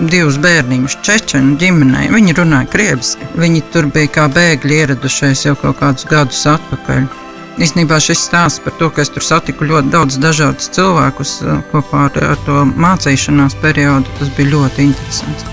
divus 0.00 0.38
bērniņus 0.42 0.98
čečenu 1.06 1.56
ģimenei. 1.60 2.10
Viņi 2.10 2.36
runāja 2.40 2.70
krieviski. 2.72 3.30
Viņi 3.38 3.64
tur 3.74 3.90
bija 3.94 4.10
kā 4.18 4.28
bēgļi 4.32 4.80
ieradušies 4.82 5.46
jau 5.46 5.56
kaut 5.62 5.78
kādus 5.82 6.08
gadus 6.10 6.46
atpakaļ. 6.56 7.21
Īstenībā 7.60 7.98
šis 8.00 8.22
stāsts 8.28 8.62
par 8.64 8.72
to, 8.78 8.88
ka 8.88 9.02
es 9.04 9.10
tur 9.12 9.24
satiku 9.24 9.66
ļoti 9.68 9.92
daudz 9.92 10.16
dažādus 10.22 10.70
cilvēkus 10.72 11.32
uh, 11.44 11.58
kopā 11.72 12.06
ar, 12.08 12.20
ar 12.32 12.38
to 12.46 12.62
mācīšanās 12.70 13.58
periodu, 13.60 14.08
tas 14.18 14.30
bija 14.38 14.54
ļoti 14.54 14.86
interesants. 14.88 15.44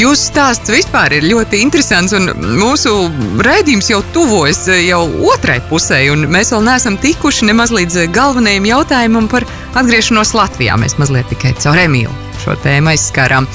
Jūsu 0.00 0.30
stāsts 0.30 0.72
vispār 0.72 1.18
ir 1.18 1.28
ļoti 1.28 1.60
interesants, 1.64 2.14
un 2.16 2.32
mūsu 2.56 2.94
raidījums 3.44 3.90
jau 3.92 4.00
tuvojas 4.16 4.64
jau 4.80 5.02
otrai 5.28 5.58
pusē, 5.70 6.00
un 6.12 6.24
mēs 6.32 6.54
vēl 6.54 6.64
neesam 6.66 6.96
tikuši 7.00 7.50
nemaz 7.52 7.72
līdz 7.76 8.08
galvenajam 8.16 8.70
jautājumam 8.72 9.28
par 9.32 9.46
atgriešanos 9.76 10.34
Latvijā. 10.36 10.80
Mēs 10.80 10.96
mazliet 11.00 11.28
tikai 11.32 11.52
caur 11.60 11.84
Emīlu 11.84 12.12
šo 12.42 12.56
tēmu 12.64 12.92
aizskārām. 12.92 13.48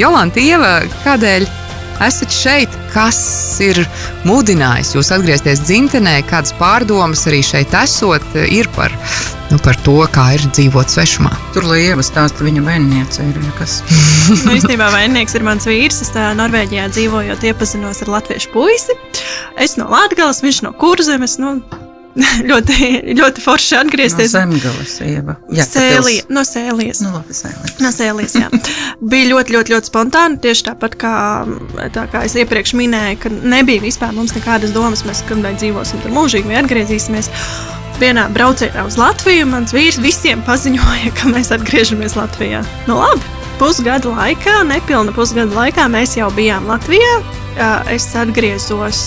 Jolanta, 0.00 0.40
Ieva, 0.40 0.80
kādēļ 1.04 1.48
esat 2.06 2.32
šeit? 2.34 2.72
Kas 2.92 3.18
ir 3.64 3.78
mudinājis 4.28 4.94
jūs 4.96 5.12
atgriezties 5.14 5.62
dzimtenē? 5.66 6.18
Kādas 6.28 6.54
pārdomas 6.58 7.24
arī 7.30 7.42
šeit 7.46 7.74
esot 7.78 8.24
ir 8.42 8.68
par, 8.76 8.94
nu, 9.50 9.60
par 9.62 9.78
to, 9.86 9.98
kā 10.14 10.28
ir 10.36 10.46
dzīvot 10.48 10.92
svešumā? 10.92 11.32
Tur, 11.54 11.68
lai 11.70 11.82
ievas 11.86 12.10
stāsta, 12.12 12.44
viņa 12.46 12.64
bērniece 12.66 13.28
ir 13.28 13.38
kas. 13.58 13.80
Nu, 14.46 14.56
īstenībā 14.56 14.90
vainīgs 14.94 15.38
ir 15.38 15.46
mans 15.46 15.68
vīrs. 15.68 16.02
Es 16.04 16.12
tā 16.14 16.30
Norvēģijā 16.38 16.88
dzīvojot, 16.92 17.48
iepazinos 17.52 18.02
ar 18.04 18.16
latviešu 18.18 18.52
puisi. 18.54 18.98
Es 19.60 19.78
no 19.80 19.90
Latvijas, 19.92 20.42
viņš 20.44 20.62
no 20.66 20.76
Kurzemes. 20.78 21.38
Nu, 21.42 21.58
ļoti, 22.50 22.76
ļoti 23.16 23.42
forši 23.44 23.74
No 23.76 23.80
atgriezties. 23.86 24.32
zemgales 24.34 24.94
ieva. 25.06 25.36
Jā, 25.52 25.64
Sēlija, 25.64 26.26
no 26.32 26.42
sēlijas. 26.44 27.00
Nu, 27.04 27.12
labi, 27.14 27.36
sēlija. 27.36 27.74
No 27.80 27.92
sēlijas, 27.94 28.34
jā. 28.36 28.50
Bija 29.12 29.30
ļoti, 29.32 29.56
ļoti, 29.56 29.74
ļoti 29.76 29.90
spontāni. 29.92 30.40
Tieši 30.44 30.66
tāpat 30.68 30.96
kā, 31.00 31.14
tā 31.94 32.06
kā 32.12 32.24
es 32.28 32.36
iepriekš 32.36 32.74
minēju, 32.78 33.20
ka 33.24 33.32
nebija 33.32 33.84
vispār 33.84 34.12
mums 34.16 34.34
nekādas 34.36 34.74
domas, 34.76 35.06
mēs 35.08 35.24
kādreiz 35.28 35.60
dzīvosim 35.62 36.02
tur 36.04 36.12
mūžīgi 36.16 36.50
vai 36.52 36.60
atgriezīsimies. 36.62 37.30
Vienā 38.02 38.24
braucienā 38.34 38.82
uz 38.88 38.96
Latviju 38.98 39.46
mans 39.46 39.72
vīrs 39.76 40.00
visiem 40.02 40.40
paziņoja, 40.46 41.12
ka 41.20 41.30
mēs 41.30 41.52
atgriežamies 41.54 42.16
Latvijā. 42.18 42.64
Nu, 42.88 42.96
labi, 42.98 43.22
pusgada 43.62 44.10
laikā, 44.10 44.56
nepilna 44.66 45.12
pusgada 45.14 45.54
laikā 45.54 45.84
mēs 45.92 46.16
jau 46.18 46.26
bijām 46.34 46.66
Latvijā. 46.66 47.12
Es 47.92 48.08
atgriezos 48.18 49.02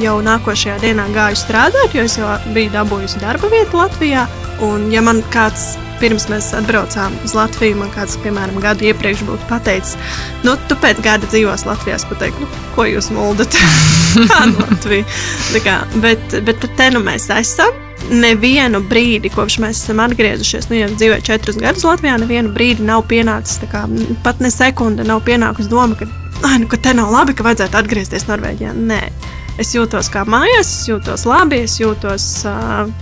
jau 0.00 0.14
nākošajā 0.24 0.80
dienā, 0.82 1.04
gāju 1.14 1.38
strādāt, 1.38 1.94
jo 1.94 2.02
es 2.08 2.16
jau 2.18 2.32
biju 2.56 2.72
dabūjusi 2.74 3.22
darba 3.22 3.50
vietu 3.52 3.78
Latvijā. 3.78 4.24
Un, 4.66 4.88
ja 4.90 5.02
man 5.04 5.22
kāds 5.34 5.76
pirms 6.00 6.26
mēs 6.32 6.50
atbraucām 6.58 7.14
uz 7.22 7.36
Latviju, 7.38 7.78
man 7.84 7.92
kāds, 7.94 8.18
piemēram, 8.24 8.58
gadu 8.64 8.88
iepriekš 8.90 9.22
būtu 9.28 9.46
pateicis, 9.52 9.94
nu, 10.42 10.56
tu 10.66 10.78
pēc 10.82 10.98
gada 11.04 11.30
dzīvos 11.30 11.66
Latvijā, 11.68 12.00
es 12.00 12.08
pateiktu, 12.10 12.42
nu, 12.42 12.66
ko 12.74 12.88
jūs 12.90 13.12
muldat? 13.14 13.54
Kādu 14.32 14.58
Latviju? 14.64 15.06
Tā 15.54 15.62
Kā, 15.62 15.78
bet, 16.02 16.38
bet 16.42 16.66
te 16.74 16.90
nu 16.94 17.04
mēs 17.04 17.30
esam. 17.38 17.83
Nevienu 18.12 18.82
brīdi, 18.84 19.30
kopš 19.32 19.56
mēs 19.62 19.78
esam 19.80 20.02
atgriezušies, 20.04 20.68
nu, 20.68 20.76
jau 20.76 20.90
dzīvoju 20.92 21.24
četrus 21.24 21.56
gadus 21.60 21.86
Latvijā, 21.88 22.18
nevienu 22.20 22.52
brīdi 22.52 22.84
nav 22.84 23.06
pienācis, 23.08 23.62
kā, 23.70 23.86
pat 24.24 24.42
ne 24.44 24.50
sekunde 24.52 25.06
nav 25.08 25.22
pienākusi 25.24 25.70
doma, 25.72 25.96
ka, 25.96 26.08
ai, 26.44 26.58
nu, 26.62 26.68
ka 26.68 26.76
te 26.84 26.92
nav 26.96 27.12
labi, 27.14 27.36
ka 27.36 27.46
vajadzētu 27.46 27.80
atgriezties 27.80 28.28
Norvēģijā. 28.28 28.74
Nē, 28.76 29.00
es 29.62 29.72
jūtos 29.76 30.12
kā 30.12 30.26
mājās, 30.28 30.68
es 30.68 30.90
jūtos 30.90 31.24
labi, 31.30 31.62
es 31.64 31.78
jūtos, 31.80 32.28
uh, 32.50 32.92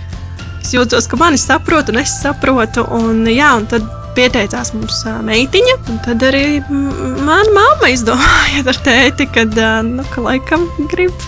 es 0.61 0.71
jūtos 0.75 1.09
ka 1.11 1.19
mani 1.19 1.41
saprot, 1.41 1.91
un 1.91 1.99
es 2.03 2.15
saprotu. 2.21 2.87
Un, 2.95 3.25
jā, 3.27 3.51
un 3.59 3.67
tad 3.69 3.87
pieteicās 4.17 4.73
mums 4.75 5.03
meitiņa, 5.27 5.77
un 5.91 6.03
tad 6.05 6.23
arī 6.29 6.61
mana 6.69 7.49
mamma 7.55 7.91
izdomāja 7.91 8.63
ar 8.71 8.83
tēti, 8.85 9.27
kad, 9.35 9.57
ā, 9.57 9.79
nu, 9.87 10.05
ka 10.13 10.23
laikam 10.23 10.69
grib 10.91 11.27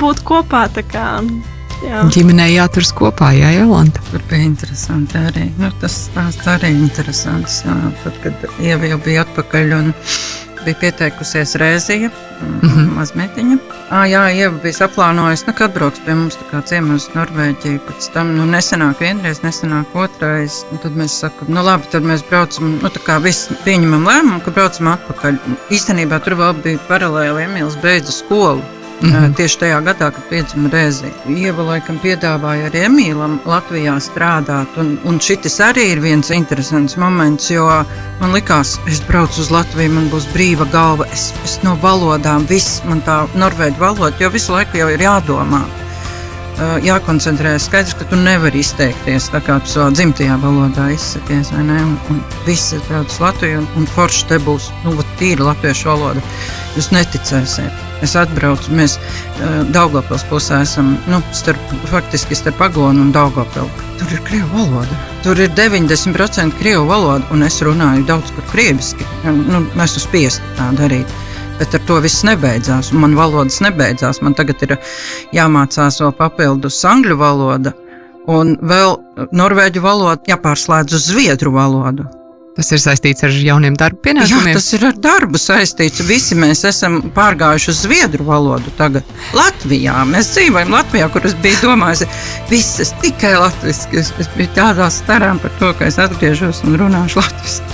būt 0.00 0.24
kopā. 0.26 0.66
Kā, 0.90 1.08
jā. 1.82 2.04
Ģimenei 2.14 2.54
jāturas 2.54 2.92
kopā, 2.96 3.32
jā, 3.36 3.50
Jolanta. 3.58 4.02
Tur 4.10 4.22
bija 4.30 4.46
interesanti 4.46 5.18
arī. 5.18 5.50
Nu, 5.58 5.72
tas 5.82 6.04
stāsts 6.06 6.48
arī 6.50 6.72
interesants. 6.76 7.62
Jā, 7.66 7.76
tad, 8.04 8.18
kad 8.24 8.48
Ieva 8.62 8.94
jau 8.94 9.00
bija 9.04 9.24
atpakaļ 9.26 9.78
un 9.80 9.94
bija 10.64 10.76
pieteikusies 10.80 11.54
Rēzija, 11.60 12.08
mm. 12.08 12.60
-hmm. 12.62 12.90
mazmetiņa. 12.98 13.56
À, 13.90 14.04
jā, 14.08 14.22
Ieva 14.32 14.58
bija 14.62 14.78
saplānojusi, 14.78 15.44
nu, 15.46 15.54
kad 15.56 15.74
brauks 15.74 16.00
pie 16.06 16.14
mums 16.14 16.38
tā 16.40 16.46
kā 16.50 16.62
ciemos 16.70 17.08
Norvēģiju. 17.14 17.80
Pēc 17.88 18.08
tam, 18.14 18.32
nu, 18.36 18.46
nesenāk 18.48 19.00
vienreiz, 19.00 19.42
nesenāk 19.44 19.94
otrais. 19.94 20.62
Un 20.72 20.80
tad 20.82 20.96
mēs 20.96 21.18
sakam, 21.20 21.52
nu, 21.54 21.64
labi, 21.64 21.90
tad 21.92 22.02
mēs 22.02 22.24
braucam, 22.30 22.78
nu, 22.82 22.88
tā 22.88 23.02
kā 23.06 23.18
viss 23.22 23.50
pieņemam 23.64 24.08
lēmumu, 24.08 24.40
ka 24.44 24.54
braucam 24.56 24.94
atpakaļ. 24.94 25.38
Īstenībā 25.70 26.20
tur 26.24 26.38
vēl 26.40 26.56
bija 26.64 26.80
paralēli 26.88 27.44
Emīls 27.48 27.76
beidza 27.82 28.12
skolu. 28.12 28.62
Mm 29.04 29.12
-hmm. 29.12 29.34
Tieši 29.36 29.58
tajā 29.58 29.80
gadā, 29.84 30.10
kad 30.10 30.24
piedzima 30.30 30.68
Rēzī. 30.68 31.10
Ieva 31.28 31.62
laikam 31.62 31.98
piedāvāja 32.02 32.70
arī 32.70 32.84
Emīlam 32.88 33.38
Latvijā 33.44 33.98
strādāt. 34.00 34.66
Un, 34.76 34.98
un 35.04 35.20
šis 35.20 35.60
arī 35.60 35.84
ir 35.92 36.00
viens 36.00 36.30
interesants 36.30 36.96
moments, 36.96 37.50
jo 37.50 37.84
man 38.20 38.32
likās, 38.32 38.78
es 38.88 39.02
braucu 39.08 39.40
uz 39.40 39.50
Latviju, 39.50 39.90
man 39.90 40.10
būs 40.10 40.26
brīva 40.34 40.70
galva. 40.72 41.04
Es, 41.12 41.32
es 41.44 41.58
no 41.62 41.78
valodām, 41.82 42.46
viss 42.48 42.82
man 42.84 43.02
tā 43.02 43.26
norvēģu 43.34 43.78
valoda, 43.78 44.16
jo 44.18 44.30
visu 44.30 44.52
laiku 44.52 44.76
jau 44.76 44.88
ir 44.88 45.00
jādomā. 45.00 45.83
Uh, 46.54 46.76
jākoncentrējas. 46.86 47.64
Skaidrs, 47.66 47.96
ka 47.98 48.04
tu 48.06 48.14
nevari 48.14 48.60
izteikties 48.62 49.24
tā 49.32 49.40
kā 49.42 49.56
tu 49.64 49.72
savā 49.72 49.88
dzimtajā 49.90 50.36
valodā 50.38 50.84
izsakies. 50.94 51.50
Un, 51.58 51.72
un 52.12 52.20
viss 52.46 52.76
ir 52.76 52.84
braucis 52.86 53.18
Latviju, 53.18 53.64
un, 53.64 53.66
un 53.80 53.88
forši 53.90 54.28
te 54.30 54.38
būs 54.44 54.68
nu, 54.84 54.94
tīra 55.18 55.48
latviešu 55.48 55.90
valoda. 55.90 56.22
Jūs 56.76 56.92
neticēsiet. 56.94 57.82
Es 58.06 58.14
atbraucu, 58.20 58.70
mēs 58.78 58.94
uh, 59.00 59.64
Daugopils 59.74 60.22
pusē 60.30 60.60
esam, 60.62 60.94
nu, 61.10 61.18
starp, 61.34 61.74
faktiski 61.90 62.38
starp 62.38 62.62
Agonu 62.68 63.02
un 63.02 63.10
Daugopilu. 63.14 63.66
Tur 63.98 64.14
ir 64.14 64.22
krievu 64.30 64.54
valoda. 64.54 65.02
Tur 65.26 65.42
ir 65.42 65.50
90% 65.58 66.54
krievu 66.62 66.86
valoda, 66.86 67.26
un 67.34 67.42
es 67.42 67.58
runāju 67.66 68.06
daudz 68.06 68.30
par 68.38 68.46
krieviski. 68.54 69.06
Nu, 69.26 69.66
esmu 69.74 70.06
spiest 70.06 70.46
tā 70.54 70.70
darīt. 70.78 71.10
Bet 71.58 71.74
ar 71.76 71.84
to 71.86 72.00
viss 72.02 72.24
nebeidzās. 72.26 72.90
Man 72.92 73.14
valodas 73.18 73.60
nebeidzās. 73.62 74.20
Man 74.24 74.34
tagad 74.34 74.62
ir 74.66 74.76
jāmācās 75.36 76.00
vēl 76.02 76.12
papildus 76.18 76.80
angļu 76.88 77.16
valoda, 77.20 77.74
un 78.30 78.56
vēl 78.58 78.98
norvēģu 79.36 79.84
valoda 79.84 80.34
jāpārslēdz 80.34 80.98
uz 80.98 81.08
zviedru 81.12 81.54
valodu. 81.54 82.08
Tas 82.54 82.68
ir 82.70 82.78
saistīts 82.78 83.24
ar 83.26 83.32
jauniem 83.34 83.74
darba 83.74 83.98
Jā, 83.98 84.02
pienākumiem. 84.04 84.54
tas 84.54 84.68
ir 84.76 84.84
ar 84.86 84.98
darbu 85.02 85.38
saistīts. 85.42 86.02
Visi 86.06 86.36
mēs 86.38 86.62
esam 86.68 87.00
pārgājuši 87.16 87.70
uz 87.72 87.80
zviedru 87.82 88.26
valodu. 88.28 88.70
Tagad 88.78 89.08
Latvijā 89.34 89.96
mēs 90.06 90.30
dzīvojam 90.36 90.70
Latvijā, 90.76 91.08
kur 91.10 91.26
es 91.26 91.34
biju 91.42 91.58
domājis, 91.64 92.04
viss 92.50 92.78
es 92.84 92.94
tikai 93.02 93.34
latviešu. 93.42 93.90
Es, 93.98 94.12
es 94.22 94.30
biju 94.36 94.54
tādā 94.54 94.86
starā 94.94 95.32
par 95.42 95.54
to, 95.58 95.72
ka 95.74 95.90
es 95.90 95.98
atgriežos 96.02 96.62
un 96.68 96.78
runāšu 96.82 97.22
latviešu. 97.22 97.72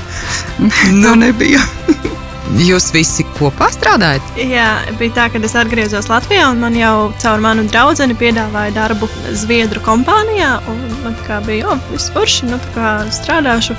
Nu, 1.02 1.12
nebija. 1.16 1.60
Jūs 2.58 2.90
visi 2.94 3.24
kopā 3.38 3.68
strādājat? 3.70 4.34
Jā, 4.40 4.66
bija 4.98 5.14
tā, 5.14 5.26
ka 5.30 5.40
es 5.46 5.54
atgriezos 5.58 6.08
Latvijā, 6.10 6.48
un 6.50 6.62
man 6.64 6.74
jau 6.74 7.10
caur 7.22 7.42
manu 7.42 7.66
draugu 7.70 8.16
piedāvāja 8.18 8.74
darbu 8.74 9.08
Zviedru 9.38 9.82
kompānijā. 9.84 10.56
Man 11.04 11.16
kā 11.26 11.40
bija, 11.46 11.70
oh, 11.70 11.82
viss 11.92 12.10
forši, 12.14 12.50
nu, 12.50 12.58
kā 12.74 13.00
strādāšu. 13.14 13.76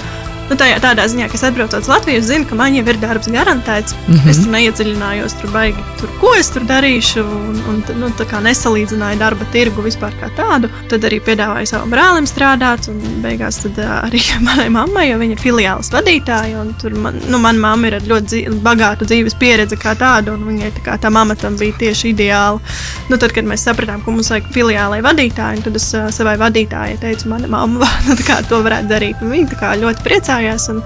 Nu, 0.52 0.58
tā, 0.60 0.68
tādā 0.84 1.06
ziņā, 1.08 1.30
ka 1.32 1.38
es 1.40 1.46
atbraucu 1.48 1.80
uz 1.80 1.88
Latviju, 1.92 2.24
zinu, 2.28 2.48
ka 2.48 2.58
man 2.60 2.76
jau 2.76 2.84
ir 2.88 3.00
darbs 3.00 3.30
garantēts. 3.32 3.96
Mm. 4.08 4.16
-hmm. 4.16 4.32
Es 4.32 4.42
tur 4.44 4.52
neiedziļinājos, 4.56 5.38
tur 5.42 5.52
baigi, 5.52 5.86
tur, 6.00 6.11
ko 6.22 6.32
es 6.38 6.52
tur 6.54 6.64
darīšu, 6.70 7.22
un, 7.26 7.56
un 7.72 7.80
nu, 7.98 8.10
nesalīdzināju 8.46 9.18
darba 9.18 9.46
tirgu 9.54 9.82
vispār 9.86 10.14
kā 10.20 10.30
tādu. 10.38 10.70
Tad 10.92 11.06
arī 11.08 11.18
piedāvāju 11.26 11.70
savam 11.72 11.94
brālim 11.94 12.28
strādāt, 12.30 12.90
un 12.92 13.00
beigās 13.24 13.58
arī 13.66 14.22
manai 14.48 14.68
mammai, 14.74 15.08
jo 15.10 15.18
viņa 15.22 15.36
ir 15.36 15.42
filiāles 15.42 15.90
vadītāja. 15.94 16.66
Man, 17.02 17.18
nu, 17.26 17.40
mana 17.42 17.64
mamma 17.64 17.90
ir 17.90 17.98
ar 17.98 18.06
ļoti 18.12 18.30
dzīv, 18.30 18.60
bagātu 18.66 19.08
dzīves 19.10 19.38
pieredzi 19.42 19.80
kā 19.82 19.96
tāda, 19.98 20.36
un 20.36 20.46
viņai 20.46 20.72
tā, 20.78 20.84
kā, 20.86 20.98
tā 21.02 21.12
mamma 21.14 21.38
tam 21.40 21.58
bija 21.58 21.78
tieši 21.82 22.12
ideāla. 22.14 22.62
Nu, 23.10 23.18
tad, 23.22 23.34
kad 23.36 23.48
mēs 23.50 23.66
sapratām, 23.66 24.04
ka 24.06 24.14
mums 24.14 24.30
vajag 24.32 24.52
filiālei 24.54 25.02
vadītāju, 25.06 25.66
tad 25.66 25.80
es 25.80 25.90
uh, 25.98 26.10
savai 26.14 26.38
vadītājai 26.42 27.00
teicu, 27.02 27.32
mana 27.34 27.50
mamma, 27.52 27.90
nu, 28.10 28.18
kā 28.28 28.42
to 28.50 28.62
varētu 28.66 28.92
darīt. 28.94 29.26
Un 29.26 29.34
viņa 29.34 29.60
kā 29.62 29.74
ļoti 29.82 30.06
priecājās, 30.06 30.70
un, 30.74 30.84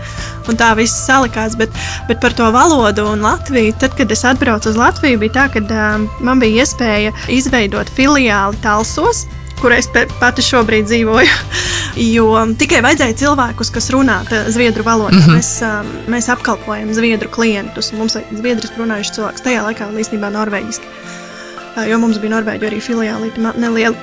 un 0.48 0.60
tā 0.60 0.72
viss 0.80 1.06
salikās. 1.10 1.60
Bet, 1.60 1.76
bet 2.08 2.24
par 2.24 2.36
to 2.38 2.48
valodu 2.56 3.10
un 3.12 3.24
Latviju, 3.26 3.76
tad, 3.82 3.96
kad 4.00 4.12
es 4.16 4.24
atbraucu 4.28 4.72
uz 4.72 4.80
Latviju, 4.80 5.25
bija 5.26 5.36
tā, 5.40 5.48
ka 5.54 5.64
uh, 5.66 6.06
man 6.26 6.44
bija 6.44 6.64
iespēja 6.64 7.16
izveidot 7.34 7.92
filiāli 7.98 8.62
Talsos. 8.64 9.26
Kur 9.56 9.72
es 9.72 9.88
pati 10.20 10.46
šobrīd 10.46 10.90
dzīvoju. 10.92 11.36
Jo 11.96 12.26
tikai 12.60 12.82
vajadzēja 12.84 13.16
cilvēkus, 13.22 13.70
kas 13.72 13.86
runā 13.94 14.18
zviedru 14.52 14.84
valodā. 14.84 15.16
Mm. 15.16 15.22
-hmm. 15.24 15.38
mēs, 15.38 15.52
um, 15.64 15.94
mēs 16.12 16.28
apkalpojam 16.34 16.92
zviedru 16.94 17.32
klientus. 17.32 17.94
Mums 17.96 18.18
vajag 18.18 18.34
zviedriski 18.36 18.82
runājuši 18.82 19.14
cilvēks. 19.16 19.46
Tajā 19.46 19.62
laikā 19.64 19.88
īstenībā 20.04 20.28
norvēģiski. 20.34 20.92
Uh, 20.92 21.16
Jo 21.84 21.98
mums 22.00 22.20
bija 22.24 22.38
Norvēģija 22.38 22.72
arī 22.72 22.78
filiālīte 22.80 23.42
neliela. 23.60 23.96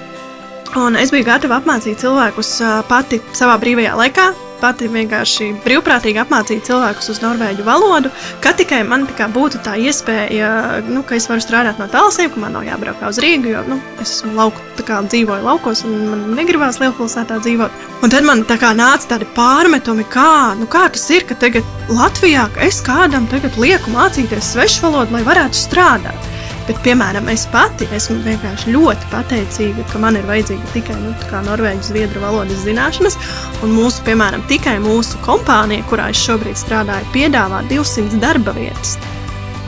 Un 0.76 0.96
es 1.00 1.12
biju 1.12 1.24
gatava 1.24 1.56
apmācīt 1.61 2.00
cilvēkus 2.00 2.50
ā, 2.64 2.72
pati 2.88 3.20
savā 3.37 3.56
brīvajā 3.61 3.94
laikā. 3.96 4.26
Pati 4.62 4.87
vienkārši 4.87 5.48
brīvprātīgi 5.64 6.20
apmācīt 6.22 6.68
cilvēkus 6.68 7.09
uz 7.11 7.18
norvēģu 7.25 7.64
valodu, 7.66 8.12
ka 8.44 8.53
tikai 8.55 8.85
man 8.87 9.09
tā 9.18 9.27
būtu 9.33 9.59
tā 9.66 9.75
iespēja, 9.83 10.51
nu, 10.87 11.03
ka 11.03 11.16
es 11.18 11.27
varu 11.31 11.42
strādāt 11.42 11.81
no 11.83 11.88
tālsiem, 11.90 12.31
ka 12.31 12.42
man 12.44 12.55
nav 12.55 12.68
jābrauk 12.68 13.03
uz 13.09 13.18
Rīgu, 13.22 13.51
jo 13.57 13.64
nu, 13.66 13.81
es 13.98 14.20
esmu 14.20 14.37
lauku, 14.38 14.62
kā 14.87 15.01
dzīvoju 15.07 15.42
laukos 15.46 15.83
un 15.87 15.96
man 16.12 16.22
negribās 16.38 16.79
lielpilsētā 16.83 17.40
dzīvot. 17.42 17.83
Un 18.07 18.14
tad 18.14 18.27
man 18.27 18.44
tā 18.46 18.57
kā 18.62 18.70
nāca 18.79 19.16
tādi 19.16 19.27
pārmetumi, 19.35 20.07
kā, 20.11 20.55
nu, 20.59 20.70
kā 20.70 20.87
tas 20.94 21.09
ir, 21.14 21.27
ka 21.27 21.38
tagad 21.42 21.66
Latvijā 21.90 22.46
ka 22.55 22.62
es 22.66 22.79
kādam 22.87 23.27
tagad 23.31 23.59
lieku 23.59 23.90
mācīties 23.94 24.55
svešu 24.55 24.87
valodu, 24.87 25.18
lai 25.18 25.27
varētu 25.27 25.59
strādāt. 25.59 26.31
Bet, 26.68 26.79
piemēram, 26.85 27.27
es 27.33 27.42
pati 27.51 27.88
esmu 27.96 28.20
vienkārši 28.22 28.70
ļoti 28.75 29.09
pateicīga, 29.11 29.87
ka 29.90 29.98
man 30.03 30.18
ir 30.18 30.29
vajadzīga 30.29 30.70
tikai 30.70 30.98
nu, 31.01 31.11
norvēģu, 31.48 31.88
zviedru 31.88 32.22
valodas 32.22 32.62
zināšanas. 32.62 33.18
Un 33.66 33.75
mūsu, 33.75 34.05
piemēram, 34.07 34.44
tikai 34.51 34.77
mūsu 34.85 35.18
kompānija, 35.27 35.83
kurā 35.90 36.12
es 36.14 36.22
šobrīd 36.22 36.61
strādāju, 36.61 37.11
piedāvā 37.16 37.64
200 37.72 38.22
darba 38.22 38.55
vietas. 38.55 38.94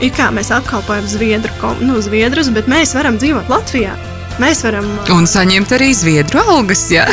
Ir 0.03 0.11
kā 0.15 0.31
mēs 0.35 0.51
apkalpojam 0.55 1.07
zviedru, 1.07 1.75
nu, 1.83 1.99
zviedrus, 2.03 2.51
bet 2.55 2.71
mēs 2.71 2.95
varam 2.95 3.19
dzīvot 3.19 3.51
Latvijā. 3.51 3.95
Mēs 4.41 4.63
varam. 4.65 4.87
Un 5.15 5.27
saņemt 5.29 5.71
arī 5.77 5.93
zviedru 5.95 6.41
algas. 6.43 6.81
Jā, 6.91 7.05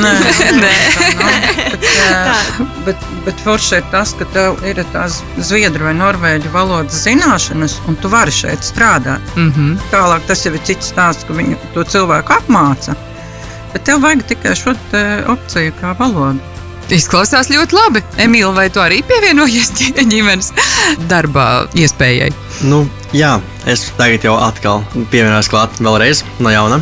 Nē, 0.00 0.12
Nē. 0.62 0.70
tā 0.94 1.08
nav. 1.18 1.34
Bet, 1.74 1.84
ā, 2.06 2.64
bet, 2.86 3.04
bet 3.26 3.42
forši 3.44 3.76
ir 3.80 3.84
tas, 3.92 4.14
ka 4.18 4.24
tev 4.32 4.62
ir 4.66 4.80
tās 4.94 5.18
zviedru 5.50 5.84
vai 5.90 5.94
norvēģu 5.98 6.52
valodas 6.54 7.02
zināšanas, 7.04 7.76
un 7.90 8.00
tu 8.00 8.08
vari 8.12 8.32
šeit 8.32 8.64
strādāt. 8.64 9.20
mm 9.36 9.52
-hmm. 9.52 9.76
Tālāk 9.92 10.26
tas 10.26 10.46
jau 10.46 10.54
ir 10.54 10.60
cits 10.64 10.92
stāsts, 10.92 11.26
ka 11.28 11.32
viņi 11.36 11.56
to 11.74 11.84
cilvēku 11.84 12.32
apmāca. 12.40 12.94
Bet 13.72 13.84
tev 13.84 14.00
vajag 14.02 14.22
tikai 14.26 14.56
šo 14.56 14.74
opciju 15.26 15.72
kā 15.82 15.94
valodu. 15.98 16.40
Izklausās 16.90 17.46
ļoti 17.52 17.76
labi. 17.76 18.00
Emīl, 18.18 18.48
vai 18.54 18.66
tu 18.72 18.80
arī 18.82 18.98
pievienojies 19.06 19.70
ģimenes 20.10 20.50
darba 21.10 21.68
iespējai? 21.78 22.32
Nu, 22.66 22.82
jā, 23.14 23.36
es 23.70 23.84
tagad 23.98 24.26
jau 24.26 24.34
atkal 24.42 24.82
pievienojos 25.12 25.50
klāt 25.52 25.78
vēlreiz 25.78 26.24
no 26.42 26.50
jauna. 26.50 26.80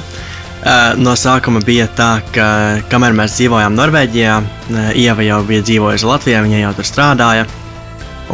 Uh, 0.58 0.96
no 0.98 1.12
sākuma 1.14 1.60
bija 1.64 1.86
tā, 1.94 2.18
ka 2.34 2.46
kamēr 2.90 3.14
mēs 3.14 3.36
dzīvojām 3.36 3.76
Norvēģijā, 3.78 4.38
uh, 4.40 4.88
Ieva 4.98 5.26
jau 5.26 5.42
bija 5.46 5.62
dzīvojusi 5.68 6.08
Latvijā, 6.08 6.40
viņa 6.44 6.62
jau 6.64 6.72
tur 6.80 6.88
strādāja. 6.88 7.44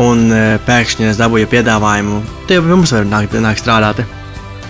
Un 0.00 0.28
uh, 0.30 0.54
pēkšņi 0.64 1.10
es 1.10 1.18
dabūju 1.20 1.50
piedāvājumu, 1.52 2.22
tie 2.48 2.60
pie 2.62 2.70
mums 2.70 2.94
var 2.94 3.10
nākt, 3.10 3.34
nākt 3.44 3.62
strādāt. 3.62 4.06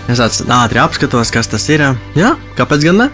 Es 0.09 0.19
tāds 0.19 0.41
ātri 0.51 0.81
apskatos, 0.81 1.31
kas 1.33 1.53
tas 1.53 1.69
ir. 1.73 1.85
Jā, 2.17 2.33
kāpēc 2.57 2.89
gan 2.89 3.05
ne? 3.05 3.07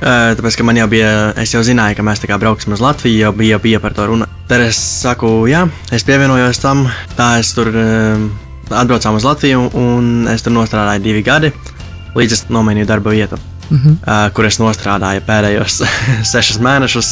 Uh, 0.00 0.30
tāpēc, 0.32 0.56
ka 0.56 0.64
man 0.64 0.78
jau 0.80 0.86
bija, 0.88 1.08
es 1.40 1.52
jau 1.52 1.60
zināju, 1.60 1.98
ka 1.98 2.04
mēs 2.06 2.22
tā 2.22 2.28
kā 2.30 2.38
brauksim 2.40 2.72
uz 2.72 2.80
Latviju, 2.80 3.18
jau 3.20 3.32
bija, 3.36 3.58
bija 3.60 3.80
par 3.82 3.92
to 3.92 4.06
runa. 4.08 4.28
Tad 4.48 4.62
es 4.64 4.78
saku, 4.80 5.28
jā, 5.50 5.66
es 5.92 6.06
pievienojos 6.08 6.62
tam, 6.62 6.86
tā 7.18 7.34
es 7.42 7.52
tur 7.52 7.68
uh, 7.68 8.22
atbraucām 8.72 9.18
uz 9.18 9.26
Latviju, 9.28 9.66
un 9.76 10.30
es 10.32 10.46
tur 10.46 10.54
nostrādāju 10.56 11.04
divi 11.04 11.20
gadi, 11.26 11.52
līdz 12.16 12.36
es 12.38 12.44
nomainīju 12.48 12.88
darba 12.88 13.12
vietu. 13.12 13.36
Uh 13.70 13.78
-huh. 13.78 13.92
uh, 14.02 14.32
kur 14.34 14.46
es 14.48 14.58
nostrādāju 14.58 15.20
pēdējos 15.26 15.82
sešus 16.32 16.58
mēnešus, 16.58 17.10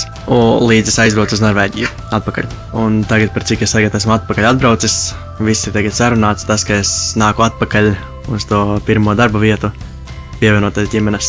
līdz 0.71 0.89
es 0.89 0.99
aizbraucu 0.99 1.35
uz 1.35 1.41
Norvēģiju. 1.45 1.89
Atpakaļ. 2.11 2.47
Un 2.73 3.05
tagad, 3.05 3.31
par 3.35 3.45
cik 3.45 3.63
es 3.63 3.73
tagad 3.73 3.95
esmu 3.95 4.13
atpakaļ 4.17 4.49
atbraucis, 4.49 5.15
viss 5.39 5.67
ir 5.67 5.93
sarunāts. 5.93 6.47
Tas, 6.47 6.65
ka 6.65 6.75
es 6.75 7.15
nāku 7.17 7.45
atpakaļ 7.45 7.95
uz 8.29 8.45
to 8.45 8.81
pirmo 8.87 9.15
darba 9.15 9.39
vietu, 9.39 9.71
pievienoties 10.41 10.89
ģimenes, 10.93 11.29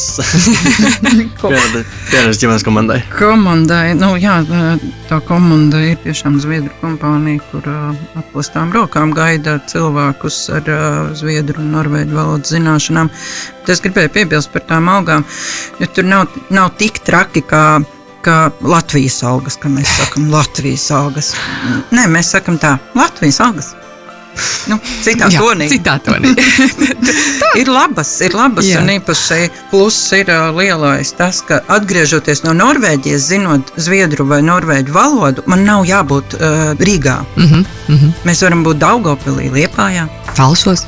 pievienoties 1.41 2.41
ģimenes 2.41 2.65
komandai. 2.65 2.99
Komandai, 3.13 3.93
nu 3.97 4.13
jā, 4.21 4.39
tā 5.09 5.19
komanda 5.27 5.81
ir 5.83 5.99
tiešām 6.03 6.39
Zviedru 6.41 6.73
kompānija, 6.81 7.43
kur 7.51 7.69
aplastām 8.19 8.73
rokām 8.75 9.13
gaida 9.17 9.57
cilvēkus 9.69 10.41
ar 10.59 10.73
Zviedru 11.19 11.63
un 11.63 11.71
Norvēģu 11.77 12.17
valodas 12.17 12.53
zināšanām. 12.55 13.11
Bet 13.61 13.73
es 13.75 13.83
gribēju 13.85 14.13
piebilst 14.19 14.53
par 14.53 14.67
tām 14.69 14.89
algām, 14.91 15.25
jo 15.81 15.89
tur 15.93 16.07
nav, 16.09 16.27
nav 16.53 16.73
tik 16.79 17.01
traki 17.05 17.45
kā 17.45 17.65
kā 18.25 18.49
Latvijas 18.67 19.21
algas, 19.23 19.55
kā 19.59 19.71
mēs 19.71 19.91
sakām, 19.95 20.29
Latvijas 20.33 20.89
algas. 20.91 21.33
Nē, 21.95 22.07
mēs 22.11 22.33
sakām 22.35 22.59
tā, 22.59 22.75
Latvijas 22.97 23.39
algas. 23.45 23.73
Nu, 24.69 24.77
citā 25.03 25.29
Jā, 25.31 25.41
tonī. 25.41 25.69
Citā 25.71 25.97
tonī. 26.03 26.33
ir 27.61 27.71
labas, 27.71 28.11
ir 28.25 28.35
labas, 28.37 28.67
Jā. 28.67 28.83
un 28.83 28.91
īpaši 28.97 29.49
pluss 29.71 30.11
ir 30.17 30.31
ā, 30.33 30.41
lielais 30.55 31.13
tas, 31.17 31.41
ka 31.45 31.61
atgriežoties 31.77 32.43
no 32.45 32.53
Norvēģijas, 32.57 33.29
zinot 33.31 33.73
zviedru 33.79 34.27
vai 34.29 34.41
norvēģu 34.45 34.95
valodu, 34.95 35.45
man 35.49 35.65
nav 35.67 35.87
jābūt 35.89 36.37
uh, 36.37 36.75
Rīgā. 36.79 37.19
mm 37.35 37.45
-hmm, 37.45 37.65
mm 37.87 37.97
-hmm. 37.97 38.11
Mēs 38.25 38.43
varam 38.43 38.63
būt 38.63 38.77
Daugopilī, 38.79 39.51
Liepājā. 39.51 40.07
Falsos. 40.33 40.85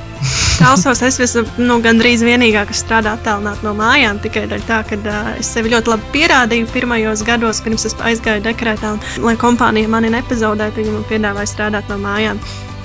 Talsos 0.60 1.02
es 1.02 1.20
esmu 1.20 1.44
nu, 1.58 1.80
gandrīz 1.82 2.22
vienīgā, 2.26 2.66
kas 2.70 2.84
strādā 2.84 3.16
attālināti 3.18 3.66
no 3.66 3.74
mājām. 3.74 4.20
Tikai 4.22 4.46
tā, 4.68 4.84
ka 4.88 4.96
uh, 4.96 5.40
es 5.40 5.50
sevi 5.54 5.74
ļoti 5.74 5.90
labi 5.90 6.04
pierādīju 6.14 6.68
pirmajos 6.74 7.24
gados, 7.26 7.62
pirms 7.66 7.86
es 7.90 7.96
aizgāju 7.98 8.44
dekrētā. 8.46 8.94
Un, 8.94 9.00
lai 9.26 9.36
kompānija 9.36 9.90
mani 9.90 10.10
nepazaudētu, 10.14 10.76
viņi 10.76 10.92
man 10.92 11.08
piedāvāja 11.10 11.54
strādāt 11.54 11.90
no 11.90 11.98
mājām. 11.98 12.38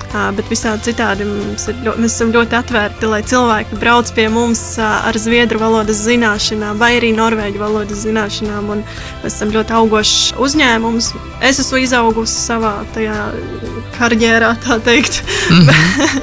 Bet 0.07 0.47
visādi 0.51 0.87
citādi 0.87 1.25
mums 1.27 1.67
ir 1.67 1.81
ļoti, 1.83 2.01
mēs 2.03 2.15
esam 2.15 2.31
ļoti 2.31 2.57
atvērti, 2.57 3.09
lai 3.11 3.19
cilvēki 3.27 3.79
brauc 3.81 4.11
pie 4.15 4.27
mums 4.31 4.61
ar 4.79 5.17
zviedru 5.19 5.59
valodas 5.61 5.99
zināšanām, 6.05 6.79
vai 6.79 6.93
arī 6.99 7.11
norvēģu 7.17 7.61
valodas 7.61 8.05
zināšanām. 8.05 8.71
un 8.77 8.83
Mēs 9.23 9.35
esam 9.35 9.51
ļoti 9.51 9.75
augošs 9.77 10.17
uzņēmums. 10.39 11.11
Es 11.43 11.59
esmu 11.63 11.83
izaugusi 11.83 12.39
savā 12.39 12.73
tajā 12.95 13.19
karjerā, 13.97 14.55
tā 14.63 14.79
teikt. 14.87 15.23
Mhm. 15.51 15.71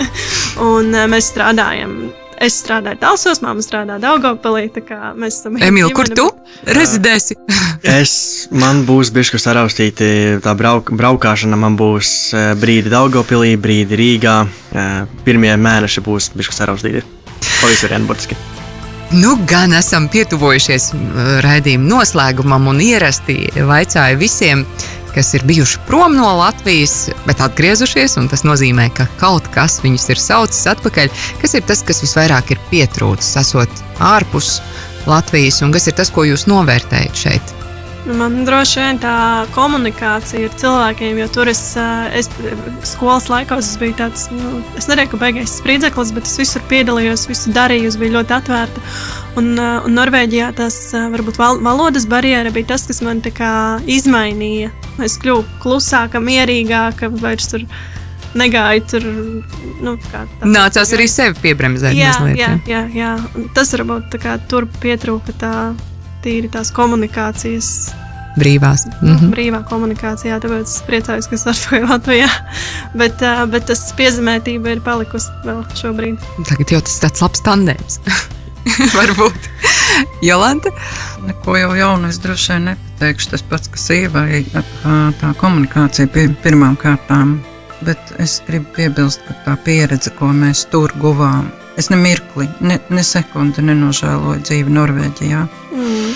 un 0.73 0.95
uh, 0.95 1.09
mēs 1.11 1.33
strādājam. 1.35 1.99
Es 2.43 2.57
strādāju 2.63 2.99
Dārzos, 3.01 3.41
māma 3.45 3.63
strādā 3.63 3.99
Daugopilī. 4.03 4.67
tā 4.75 4.83
kā 4.85 5.13
Mēs 5.19 5.39
esam 5.41 5.59
Emīl, 5.63 5.91
kur 5.95 6.09
tu 6.11 6.31
rezidēsi? 6.67 7.39
Es, 7.85 8.49
man 8.49 8.87
būs 8.89 9.11
bijusi 9.13 9.37
saraustīta 9.43 10.07
tā 10.41 10.55
brauk, 10.57 10.89
braukšana, 10.97 11.59
man 11.61 11.77
būs 11.77 12.33
eh, 12.33 12.55
brīdi 12.57 12.89
Daugopilī, 12.89 13.59
brīdi 13.61 13.99
Rīgā. 14.01 14.39
Eh, 14.73 15.19
Pirmie 15.27 15.53
mēneši 15.61 16.05
būs 16.07 16.31
bijuši 16.33 16.57
saraustīti. 16.57 17.05
Pa 17.61 17.69
visu 17.69 17.91
vienu 17.93 18.09
burtiski. 18.09 18.39
Nu, 19.15 19.37
gan 19.47 19.77
esam 19.77 20.09
pietuvojušies 20.11 20.89
raidījuma 21.45 21.87
noslēgumam 21.91 22.73
un 22.73 22.81
ierasti 22.83 23.37
vaicāju 23.69 24.17
visiem, 24.19 24.65
kas 25.15 25.33
ir 25.35 25.45
bijuši 25.49 25.81
prom 25.89 26.17
no 26.19 26.29
Latvijas, 26.39 27.09
bet 27.27 27.43
atgriezušies. 27.45 28.19
un 28.21 28.29
Tas 28.33 28.45
nozīmē, 28.47 28.91
ka 28.95 29.09
kaut 29.21 29.49
kas 29.55 29.81
viņus 29.85 30.09
ir 30.15 30.23
saucis 30.23 30.67
atpakaļ. 30.75 31.13
Kas 31.43 31.55
ir 31.55 31.67
tas, 31.69 31.83
kas 31.87 32.03
visvairāk 32.05 32.55
ir 32.55 32.63
pietrūcis, 32.71 33.37
esot 33.43 33.85
ārpus 34.03 34.59
Latvijas, 35.07 35.63
un 35.63 35.75
kas 35.75 35.89
ir 35.89 35.99
tas, 35.99 36.11
ko 36.11 36.27
jūs 36.29 36.49
novērtējat 36.51 37.27
šeit? 37.27 37.64
Man 38.05 38.43
droši 38.45 38.83
vien 38.83 38.99
tā 39.01 39.15
komunikācija 39.55 40.51
ar 40.51 40.57
cilvēkiem, 40.61 41.17
jo 41.23 41.29
tur 41.33 41.49
es, 41.49 41.61
ā, 41.81 42.11
es 42.13 42.29
skolas 42.85 43.31
laikos 43.33 43.71
es 43.71 43.79
biju 43.81 43.97
tāds, 43.97 44.27
nu, 44.29 44.59
es 44.77 44.91
neteiktu, 44.91 45.17
ka 45.17 45.21
beigais 45.23 45.55
spriedzeklis, 45.57 46.13
bet 46.13 46.29
es 46.29 46.37
visur 46.37 46.61
piedalījos, 46.69 47.25
visu 47.31 47.55
darīju, 47.57 47.89
es 47.89 47.97
biju 48.01 48.19
ļoti 48.19 48.37
atvērta. 48.37 48.83
Un, 49.41 49.49
ā, 49.57 49.71
un 49.89 49.97
Norvēģijā 49.97 50.51
tas 50.59 50.77
ā, 50.93 51.07
varbūt 51.15 51.41
val, 51.41 51.63
valodas 51.65 52.05
barjera 52.11 52.53
bija 52.53 52.75
tas, 52.75 52.85
kas 52.91 53.01
man 53.07 53.25
izmainīja. 53.25 54.75
Es 55.03 55.17
kļuvu 55.23 55.47
klusāka, 55.65 56.21
mierīgāka, 56.21 57.09
vairs 57.25 57.49
tur 57.55 57.65
negāju 58.37 58.85
tur. 58.91 59.09
Nu, 59.81 59.97
Nācās 60.45 60.93
arī 60.93 61.09
sevi 61.09 61.41
piebremzēt. 61.41 61.97
Jā, 61.97 62.13
mazliet, 62.21 62.39
jā, 62.39 62.53
jā, 62.69 62.85
jā. 62.93 63.17
Un 63.33 63.49
Tas 63.57 63.73
varbūt 63.75 64.21
kā 64.21 64.37
tur 64.51 64.69
pietrūka 64.83 65.35
tā 65.41 65.55
tīri 66.25 66.51
tās 66.53 66.73
komunikācijas 66.75 67.71
Brīvās. 68.35 68.87
mm. 68.87 69.17
-hmm. 69.17 69.31
brīvā 69.31 69.63
komunikācijā. 69.69 70.41
Tāpēc 70.43 70.67
es 70.67 70.83
priecājos, 70.89 71.29
ka 71.31 71.39
startoju 71.39 71.87
Latvijā. 71.87 72.29
bet, 73.01 73.23
uh, 73.23 73.45
bet 73.51 73.69
tas 73.71 73.93
piezīmētība 73.99 74.75
ir 74.75 74.81
palikusi 74.83 75.31
vēl 75.47 75.63
šobrīd. 75.79 76.19
Tagad 76.49 76.75
jau 76.75 76.81
tas 76.81 76.97
ir 76.97 77.05
tāds 77.07 77.23
labs 77.23 77.45
tandēms. 77.47 78.01
Varbūt. 78.99 79.51
Jolanta? 80.25 80.71
Neko 81.27 81.57
jau 81.57 81.75
jaunu 81.79 82.09
es 82.11 82.19
droši 82.19 82.53
vien 82.53 82.71
nepateikšu. 82.73 83.31
Tas 83.31 83.43
pats, 83.43 83.71
kas 83.71 83.91
ievai 83.95 84.45
tā 85.21 85.35
komunikācija 85.39 86.11
pie 86.11 86.29
pirmām 86.43 86.77
kārtām. 86.81 87.39
Bet 87.85 88.15
es 88.19 88.41
gribu 88.47 88.67
piebilst, 88.75 89.21
ka 89.29 89.37
tā 89.45 89.57
pieredze, 89.65 90.11
ko 90.19 90.33
mēs 90.33 90.65
tur 90.73 90.93
guvām, 90.99 91.51
es 91.77 91.91
ne 91.91 91.99
mirkli, 91.99 92.49
ne, 92.61 92.79
ne 92.91 93.03
sekundi 93.05 93.65
nenožēloju 93.65 94.45
dzīvi 94.47 94.79
Norvēģijā. 94.79 95.43
Mm. 95.75 96.15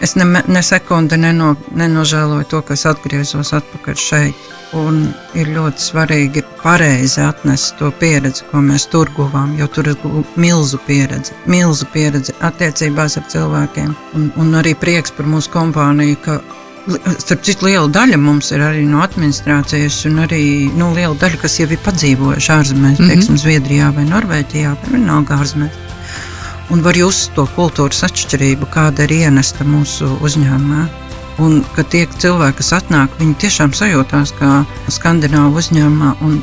Es 0.00 0.14
ne, 0.14 0.24
ne 0.46 0.62
sekundi 0.62 1.16
neno, 1.18 1.56
nenožēloju 1.74 2.46
to, 2.50 2.60
ka 2.62 2.76
es 2.78 2.86
atgriezos 2.86 3.50
atpakaļ 3.56 3.98
šeit. 3.98 4.46
Un 4.78 5.06
ir 5.38 5.48
ļoti 5.54 5.80
svarīgi 5.80 6.42
pareizi 6.60 7.22
atnest 7.24 7.78
to 7.78 7.88
pieredzi, 7.98 8.44
ko 8.50 8.60
mēs 8.62 8.84
tur 8.92 9.08
guvām. 9.16 9.54
Jo 9.58 9.66
tur 9.72 9.88
ir 9.90 9.96
milzu 10.36 10.78
pieredze, 10.86 11.34
milzu 11.48 11.88
pieredze 11.94 12.36
attiecībās 12.44 13.16
ar 13.18 13.26
cilvēkiem. 13.32 13.94
Un, 14.14 14.28
un 14.36 14.60
arī 14.60 14.76
prieks 14.78 15.14
par 15.16 15.26
mūsu 15.26 15.50
kompāniju, 15.56 16.20
ka 16.26 16.38
starp 17.18 17.42
citu 17.44 17.66
liela 17.66 17.88
daļa 17.92 18.16
mums 18.20 18.52
ir 18.52 18.62
arī 18.64 18.86
no 18.88 19.02
administrācijas, 19.04 20.04
un 20.08 20.22
arī 20.24 20.42
nu, 20.76 20.92
liela 20.96 21.14
daļa, 21.20 21.42
kas 21.42 21.58
jau 21.60 21.68
ir 21.68 21.82
padzīvojuši 21.84 22.54
ārzemēs, 22.54 22.98
mm. 22.98 23.04
-hmm. 23.04 23.12
piemēram, 23.12 23.42
Zviedrijā 23.44 23.92
vai 23.96 24.08
Norvēģijā, 24.08 24.76
vienalga 24.92 25.38
ārzemēs 25.42 25.84
un 26.70 26.82
var 26.84 26.96
just 26.96 27.32
to 27.36 27.46
kultūras 27.56 28.02
atšķirību, 28.06 28.68
kāda 28.72 29.06
ir 29.06 29.14
ienesta 29.22 29.64
mūsu 29.64 30.10
uzņēmumā. 30.24 30.86
Un 31.44 31.60
ka 31.76 31.84
tie 31.86 32.04
cilvēki, 32.18 32.58
kas 32.60 32.72
atnāk, 32.80 33.14
viņi 33.20 33.36
tiešām 33.44 33.74
sajūtās 33.76 34.34
kā 34.40 34.62
skandināvu 34.92 35.60
uzņēmumā. 35.62 36.14
Un, 36.26 36.40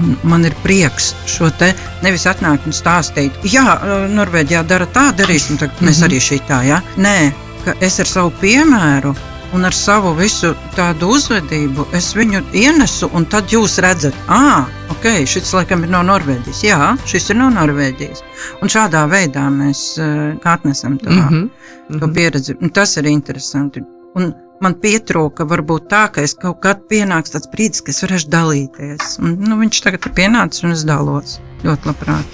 un 0.00 0.14
man 0.30 0.46
ir 0.46 0.54
prieks 0.64 1.12
šo 1.28 1.50
te 1.50 1.72
nevis 2.04 2.28
atnākt 2.30 2.68
un 2.70 2.76
stāstīt, 2.76 3.36
jā, 3.44 3.66
Norvēģijā 4.14 4.62
dara 4.70 4.86
tā, 4.86 5.10
darīsim, 5.18 5.58
tad 5.58 5.74
mēs 5.80 6.00
Mhm. 6.00 6.06
arī 6.08 6.22
šī 6.28 6.40
tā, 6.48 6.62
jā. 6.64 6.80
Nē, 6.96 7.32
ka 7.64 7.74
es 7.80 8.00
ar 8.00 8.06
savu 8.06 8.32
piemēru. 8.40 9.14
Un 9.52 9.64
ar 9.66 9.74
savu 9.74 10.12
visu 10.14 10.52
tādu 10.76 11.08
uzvedību 11.16 11.88
es 11.98 12.12
viņu 12.14 12.44
ienesu, 12.54 13.08
un 13.12 13.24
tad 13.26 13.50
jūs 13.50 13.78
redzat, 13.82 14.14
ah, 14.30 14.68
ok, 14.94 15.08
šis 15.26 15.50
laikam 15.56 15.82
ir 15.82 15.90
no 15.90 16.02
Norvēģijas. 16.06 16.60
Jā, 16.62 16.92
šis 17.10 17.30
ir 17.32 17.36
no 17.40 17.48
Norvēģijas. 17.50 18.22
Un 18.62 18.70
šādā 18.70 19.02
veidā 19.10 19.48
mēs 19.50 19.80
uh, 19.98 20.36
atnesam 20.44 20.98
to, 20.98 21.10
mm 21.10 21.18
Mhm. 21.24 21.48
-hmm. 21.90 22.00
to 22.00 22.08
pieredzi. 22.14 22.54
Un 22.62 22.70
tas 22.70 22.96
ir 22.96 23.06
interesanti. 23.06 23.80
Un 24.14 24.32
man 24.60 24.74
pietrūka 24.74 25.44
varbūt 25.48 25.88
tā, 25.88 26.08
ka 26.12 26.20
es 26.22 26.34
kaut 26.34 26.60
kad 26.60 26.78
pienāks 26.90 27.30
tāds 27.34 27.50
brīdis, 27.52 27.82
ka 27.82 27.90
es 27.90 28.02
varēšu 28.02 28.28
dalīties. 28.28 29.18
Un, 29.18 29.36
nu, 29.40 29.56
viņš 29.56 29.82
tagad 29.82 30.06
ir 30.06 30.12
pienācis 30.12 30.64
un 30.64 30.70
es 30.70 30.84
dalos 30.84 31.40
ļoti 31.64 31.86
labprāt. 31.86 32.24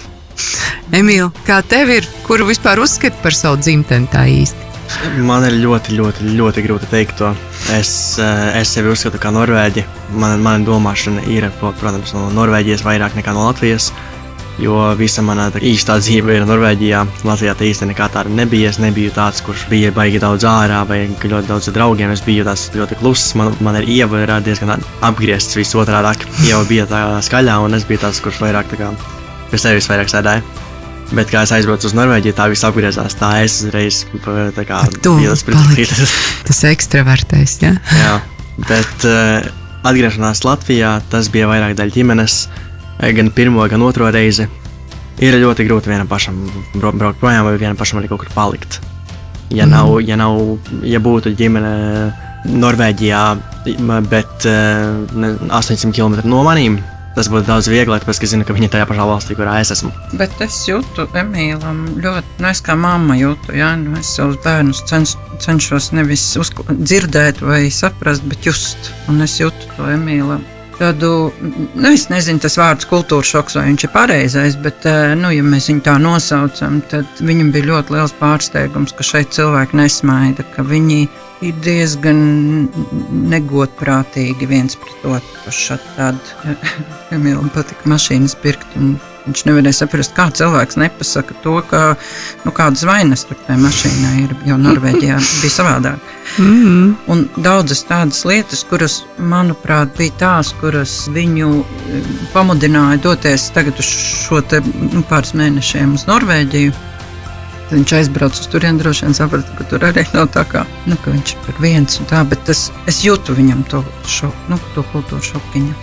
Emīl, 0.91 1.31
kā 1.47 1.61
tev 1.67 1.89
ir, 1.89 2.07
kuru 2.27 2.45
vispār 2.45 2.79
uzskati 2.79 3.15
par 3.23 3.33
savu 3.33 3.57
dzimteni 3.57 4.07
tā 4.07 4.25
īsti? 4.29 4.67
Man 5.27 5.45
ir 5.47 5.57
ļoti, 5.61 5.95
ļoti, 5.97 6.33
ļoti 6.37 6.63
grūti 6.65 6.87
pateikt 6.87 7.17
to. 7.19 7.31
Es, 7.75 7.91
eh, 8.19 8.59
es 8.61 8.71
sevi 8.73 8.91
uzskatu 8.91 9.19
par 9.19 9.33
Norvēģi. 9.35 9.83
Man, 10.15 10.41
mana 10.43 10.63
domāšana 10.65 11.25
ir, 11.27 11.49
protams, 11.59 12.13
no 12.15 12.29
Norvēģijas 12.35 12.85
vairāk 12.85 13.17
nekā 13.17 13.33
no 13.35 13.47
Latvijas. 13.49 13.91
Jo 14.57 14.95
visa 14.97 15.21
mana 15.21 15.51
tā, 15.53 15.61
īstā 15.61 15.99
dzīve 16.01 16.33
ir 16.33 16.45
Norvēģijā. 16.49 17.03
Latvijā 17.27 17.53
tā 17.53 17.67
īstenībā 17.67 17.93
nekā 17.93 18.07
tāda 18.15 18.33
nebija. 18.33 18.71
Es 18.71 18.79
nebiju 18.81 19.11
tāds, 19.13 19.43
kurš 19.45 19.67
bija 19.69 19.91
baigi 19.93 20.21
daudz 20.23 20.47
ārā 20.49 20.81
vai 20.87 21.03
ļoti 21.07 21.51
daudz 21.51 21.69
draugiem. 21.75 22.11
Es 22.11 22.25
biju 22.25 22.47
tāds 22.47 22.69
ļoti 22.73 22.97
kluss. 22.97 23.35
Man, 23.37 23.53
man 23.61 23.77
ir 23.81 23.89
ieva 23.99 24.23
ir 24.23 24.33
diezgan 24.41 24.81
apgriezts 25.01 25.59
viss 25.59 25.77
otrādi. 25.77 26.25
Ieva 26.47 26.63
bija 26.69 26.87
tā 26.89 27.03
skaļā, 27.21 27.59
un 27.61 27.77
es 27.77 27.85
biju 27.85 28.07
tāds, 28.07 28.23
kurš 28.23 28.41
vairāk 28.41 28.71
tā 28.73 28.81
kā 28.81 28.95
pie 29.51 29.61
sevis 29.61 29.91
vairāk 29.91 30.09
sēdēja. 30.09 30.66
Bet 31.15 31.29
kā 31.31 31.45
es 31.45 31.53
aizbraucu 31.55 31.87
uz 31.87 31.93
Norvēģiju, 31.95 32.35
tā 32.35 32.49
viss 32.51 32.65
apgriezās. 32.67 33.15
Tā 33.15 33.29
es 33.45 33.61
uzreiz 33.63 34.01
kā 34.27 34.81
pilsētas 34.91 36.15
tas 36.47 36.63
ekstravertais. 36.67 37.55
Ja? 37.63 37.73
Jā, 38.01 38.15
bet 38.67 39.07
uh, 39.07 39.47
atgriešanās 39.87 40.43
Latvijā 40.43 40.97
tas 41.11 41.31
bija 41.31 41.47
vairāk 41.47 41.77
daļa 41.79 41.95
ģimenes, 41.95 42.37
eh, 42.99 43.13
gan 43.15 43.31
pirmo, 43.31 43.63
gan 43.71 43.85
otro 43.87 44.11
reizi. 44.11 44.49
Ir 45.23 45.39
ļoti 45.41 45.65
grūti 45.65 45.89
vienam 45.89 46.09
pašam 46.11 46.35
braukt 46.75 47.21
projām, 47.21 47.47
vai 47.47 47.55
vienam 47.57 47.79
pašam 47.79 48.01
arī 48.01 48.11
kaut 48.11 48.25
kur 48.25 48.33
palikt. 48.35 48.81
Ja, 49.49 49.65
mm. 49.65 49.71
nav, 49.71 49.93
ja, 50.03 50.19
nav, 50.19 50.41
ja 50.83 50.99
būtu 50.99 51.31
ģimene 51.39 51.71
Norvēģijā, 52.51 53.23
bet 54.11 54.45
uh, 54.51 55.47
800 55.55 55.95
km 55.95 56.19
no 56.27 56.43
maniem, 56.45 56.77
tas 57.17 57.29
būtu 57.33 57.49
daudz 57.49 57.69
vieglāk, 57.71 58.03
tāpēc, 58.03 58.21
ka 58.21 58.29
zinu, 58.29 58.45
ka 58.47 58.55
viņa 58.57 58.71
tajā 58.75 58.87
pašā 58.89 59.07
valstī, 59.09 59.37
kurā 59.37 59.57
es 59.61 59.73
esmu. 59.73 59.91
Bet 60.19 60.35
es 60.45 60.59
jūtu 60.69 61.07
Emīlam 61.17 61.83
ļoti, 62.03 62.37
nu 62.43 62.51
es 62.51 62.61
kā 62.65 62.77
mamma 62.77 63.17
jūtu, 63.19 63.55
jā, 63.57 63.71
nu 63.81 63.97
es 63.99 64.13
savus 64.17 64.37
bērnus 64.45 64.83
cenš, 64.89 65.15
cenšos 65.43 65.91
nevis 65.97 66.27
uzko, 66.39 66.67
dzirdēt 66.73 67.41
vai 67.45 67.65
saprast, 67.73 68.25
bet 68.29 68.45
just, 68.49 68.93
un 69.09 69.25
es 69.25 69.39
jūtu 69.41 69.73
to 69.75 69.89
Emīlam. 69.95 70.45
Tādu, 70.77 71.31
nu, 71.41 71.89
es 71.89 72.05
nezinu, 72.11 72.37
tas 72.43 72.53
vārds 72.59 72.85
kultūras 72.85 73.31
šoks, 73.31 73.55
vai 73.57 73.65
viņš 73.71 73.85
ir 73.87 73.91
pareizais, 73.95 74.57
bet, 74.61 74.85
eh, 74.85 75.15
nu, 75.17 75.31
ja 75.33 75.41
mēs 75.41 75.71
viņu 75.71 75.81
tā 75.87 75.95
nosaucam, 76.01 76.81
tad 76.91 77.17
viņam 77.17 77.49
bija 77.55 77.71
ļoti 77.71 77.95
liels 77.95 78.13
pārsteigums, 78.19 78.93
ka 78.93 79.07
šeit 79.07 79.33
cilvēki 79.33 79.79
nesmaida, 79.81 80.45
ka 80.53 80.61
viņi 80.67 81.07
ir 81.47 81.57
diezgan 81.65 82.21
negodprātīgi 83.33 84.49
viens 84.49 84.77
pret 84.77 85.11
otru. 85.17 85.53
Šādi 85.53 86.53
Emīlam 87.17 87.49
patika 87.53 87.89
mašīnas 87.89 88.37
pirkt. 88.45 88.77
Viņš 89.27 89.43
nevarēja 89.47 89.81
saprast, 89.81 90.13
kā 90.15 90.29
cilvēks 90.31 90.77
nepasaka 90.79 91.35
to, 91.43 91.57
ka 91.67 91.81
nu, 92.45 92.53
kādas 92.55 92.85
vainas 92.87 93.25
tur 93.27 93.39
tajā 93.43 93.59
mašīnā 93.59 94.13
ir. 94.23 94.35
Jo 94.47 94.55
Norvēģijā 94.61 95.17
bija 95.41 95.53
savādāk. 95.53 96.13
Mm 96.37 96.47
-hmm. 96.63 96.95
Un 97.07 97.27
daudzas 97.43 97.83
tādas 97.89 98.25
lietas, 98.25 98.63
kuras, 98.69 99.03
manuprāt, 99.19 99.97
bija 99.97 100.11
tās, 100.19 100.53
kuras 100.61 101.07
viņu 101.07 101.49
eh, 101.59 102.03
pamudināja 102.33 103.01
doties 103.01 103.49
tagad 103.53 103.79
uz 103.79 103.85
šo 104.25 104.41
te, 104.41 104.61
nu, 104.93 105.03
pāris 105.09 105.33
mēnešiem 105.33 105.93
uz 105.93 106.05
Norvēģiju. 106.07 106.71
Tad 107.69 107.79
viņš 107.79 107.93
aizbrauca 107.93 108.39
uz 108.39 108.47
turieni, 108.47 108.79
droši 108.79 109.05
vien 109.05 109.13
saprata, 109.13 109.51
ka 109.57 109.63
tur 109.63 109.83
arī 109.83 110.05
nav 110.13 110.29
tā 110.31 110.45
kā 110.47 110.63
nu, 110.85 110.95
viņš 111.05 111.35
ir 111.49 111.59
viens 111.59 111.99
un 111.99 112.05
tā, 112.05 112.23
bet 112.29 112.45
tas, 112.47 112.71
es 112.87 113.03
jūtu 113.03 113.35
viņam 113.35 113.63
to, 113.67 113.83
šo, 114.07 114.31
nu, 114.47 114.59
to 114.75 114.83
kultūru 114.93 115.21
šokiņu. 115.33 115.73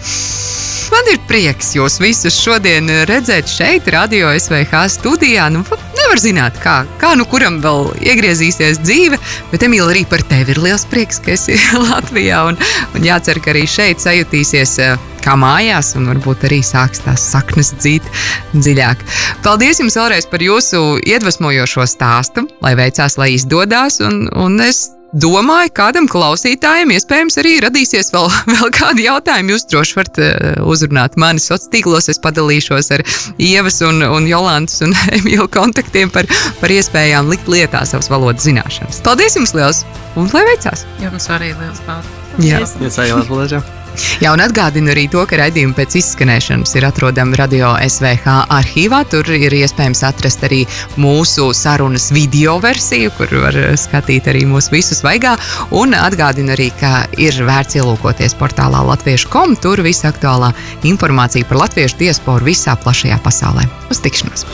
Man 0.93 1.07
ir 1.09 1.21
prieks 1.29 1.71
jūs 1.77 1.97
visus 2.03 2.37
šodien 2.37 2.91
redzēt 3.09 3.49
šeit, 3.49 3.87
Radio 3.93 4.29
SVH 4.37 4.83
studijā. 4.93 5.47
Nu, 5.53 5.63
nevar 5.97 6.21
zināt, 6.21 6.59
kā, 6.61 6.83
kā 7.01 7.15
nu 7.17 7.25
kuram 7.31 7.61
vēl 7.65 7.93
iegriezīsies 8.05 8.83
dzīve, 8.83 9.19
bet 9.53 9.65
Emīlija 9.65 9.95
arī 9.95 10.03
par 10.11 10.25
tevi 10.29 10.53
ir 10.53 10.61
liels 10.67 10.85
prieks, 10.91 11.23
ka 11.25 11.33
esi 11.37 11.57
Latvijā. 11.89 12.43
Un, 12.51 12.59
un 12.97 13.07
jācer, 13.07 13.41
ka 13.41 13.55
arī 13.55 13.65
šeit 13.71 14.05
sajutīsies 14.05 14.77
kā 15.25 15.37
mājās, 15.41 15.95
un 15.97 16.11
varbūt 16.11 16.45
arī 16.51 16.61
sāks 16.67 17.05
tās 17.07 17.25
saknes 17.33 17.73
dzīt 17.79 18.11
dziļāk. 18.53 19.07
Paldies 19.47 19.81
jums 19.81 19.97
vēlreiz 19.97 20.29
par 20.29 20.45
jūsu 20.45 20.99
iedvesmojošo 21.01 21.89
stāstu, 21.89 22.45
lai 22.65 22.75
veicās, 22.79 23.17
lai 23.21 23.33
izdodas, 23.39 24.03
un, 24.05 24.27
un 24.37 24.61
es 24.67 24.91
domāju, 25.15 25.73
kādam 25.77 26.09
klausītājam 26.11 26.93
iespējams 26.95 27.39
arī 27.43 27.55
radīsies 27.65 28.13
vēl, 28.15 28.29
vēl 28.55 28.73
kādi 28.75 29.07
jautājumi. 29.07 29.55
Jūs 29.55 29.69
droši 29.71 29.99
varat 29.99 30.21
uh, 30.23 30.65
uzrunāt 30.71 31.19
mani 31.21 31.43
sociālos 31.43 31.71
tīklos. 31.73 32.11
Es 32.13 32.21
padalīšos 32.23 32.91
ar 32.97 33.05
Ievas 33.43 33.81
un, 33.87 34.03
un 34.05 34.29
Jolantas 34.31 34.83
un 34.85 34.97
Emīlu 35.19 35.47
kontaktiem 35.53 36.13
par, 36.15 36.29
par 36.61 36.75
iespējām 36.75 37.31
likt 37.33 37.49
lietā 37.51 37.85
savas 37.89 38.11
valodas 38.13 38.47
zināšanas. 38.49 39.03
Paldies 39.07 39.39
jums 39.39 39.55
liels 39.57 39.85
un 40.19 40.29
lai 40.35 40.45
veicās! 40.51 40.85
Jums 41.03 41.31
arī 41.35 41.55
liels 41.55 41.81
paldies! 41.87 42.21
Jā, 42.43 42.61
tas 42.65 42.77
ir 42.79 42.87
liels 42.87 43.31
paldies! 43.31 43.84
Jā, 44.23 44.33
un 44.35 44.43
atgādinu 44.43 44.93
arī 44.93 45.07
to, 45.11 45.23
ka 45.29 45.39
raidījumi 45.41 45.75
pēc 45.77 45.97
izskanēšanas 46.01 46.75
ir 46.79 46.87
atrodami 46.89 47.39
radio 47.39 47.73
SVH 47.83 48.37
arhīvā. 48.55 49.03
Tur 49.11 49.29
ir 49.35 49.55
iespējams 49.59 50.05
atrast 50.07 50.45
arī 50.47 50.63
mūsu 51.01 51.51
sarunas 51.57 52.11
video 52.15 52.57
versiju, 52.63 53.13
kur 53.19 53.35
var 53.45 53.59
skatīt 53.81 54.31
arī 54.33 54.45
mūsu 54.51 54.75
visus 54.77 55.05
vaigā. 55.07 55.37
Un 55.75 55.97
atgādinu 55.99 56.55
arī, 56.57 56.71
ka 56.81 57.05
ir 57.21 57.39
vērts 57.47 57.81
ielūkoties 57.81 58.39
portālā 58.41 58.83
latviešu.com. 58.93 59.59
Tur 59.63 59.85
viss 59.87 60.07
aktuālā 60.07 60.53
informācija 60.87 61.47
par 61.51 61.65
latviešu 61.67 62.03
diasporu 62.03 62.51
visā 62.51 62.79
plašajā 62.81 63.21
pasaulē. 63.25 63.69
Uz 63.91 64.03
tikšanos! 64.05 64.47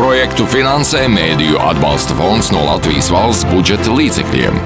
Projektu 0.00 0.46
finansē 0.48 1.02
Mēdīju 1.12 1.58
atbalsta 1.60 2.14
fonds 2.16 2.46
no 2.54 2.62
Latvijas 2.64 3.10
valsts 3.12 3.44
budžeta 3.50 3.92
līdzekļiem. 3.92 4.56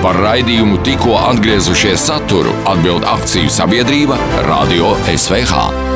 Par 0.00 0.18
raidījumu 0.18 0.80
tikko 0.88 1.14
atgriezušies 1.28 2.08
saturu 2.10 2.56
atbild 2.72 3.06
akciju 3.06 3.52
sabiedrība 3.54 4.18
Radio 4.48 4.96
SVH. 5.14 5.89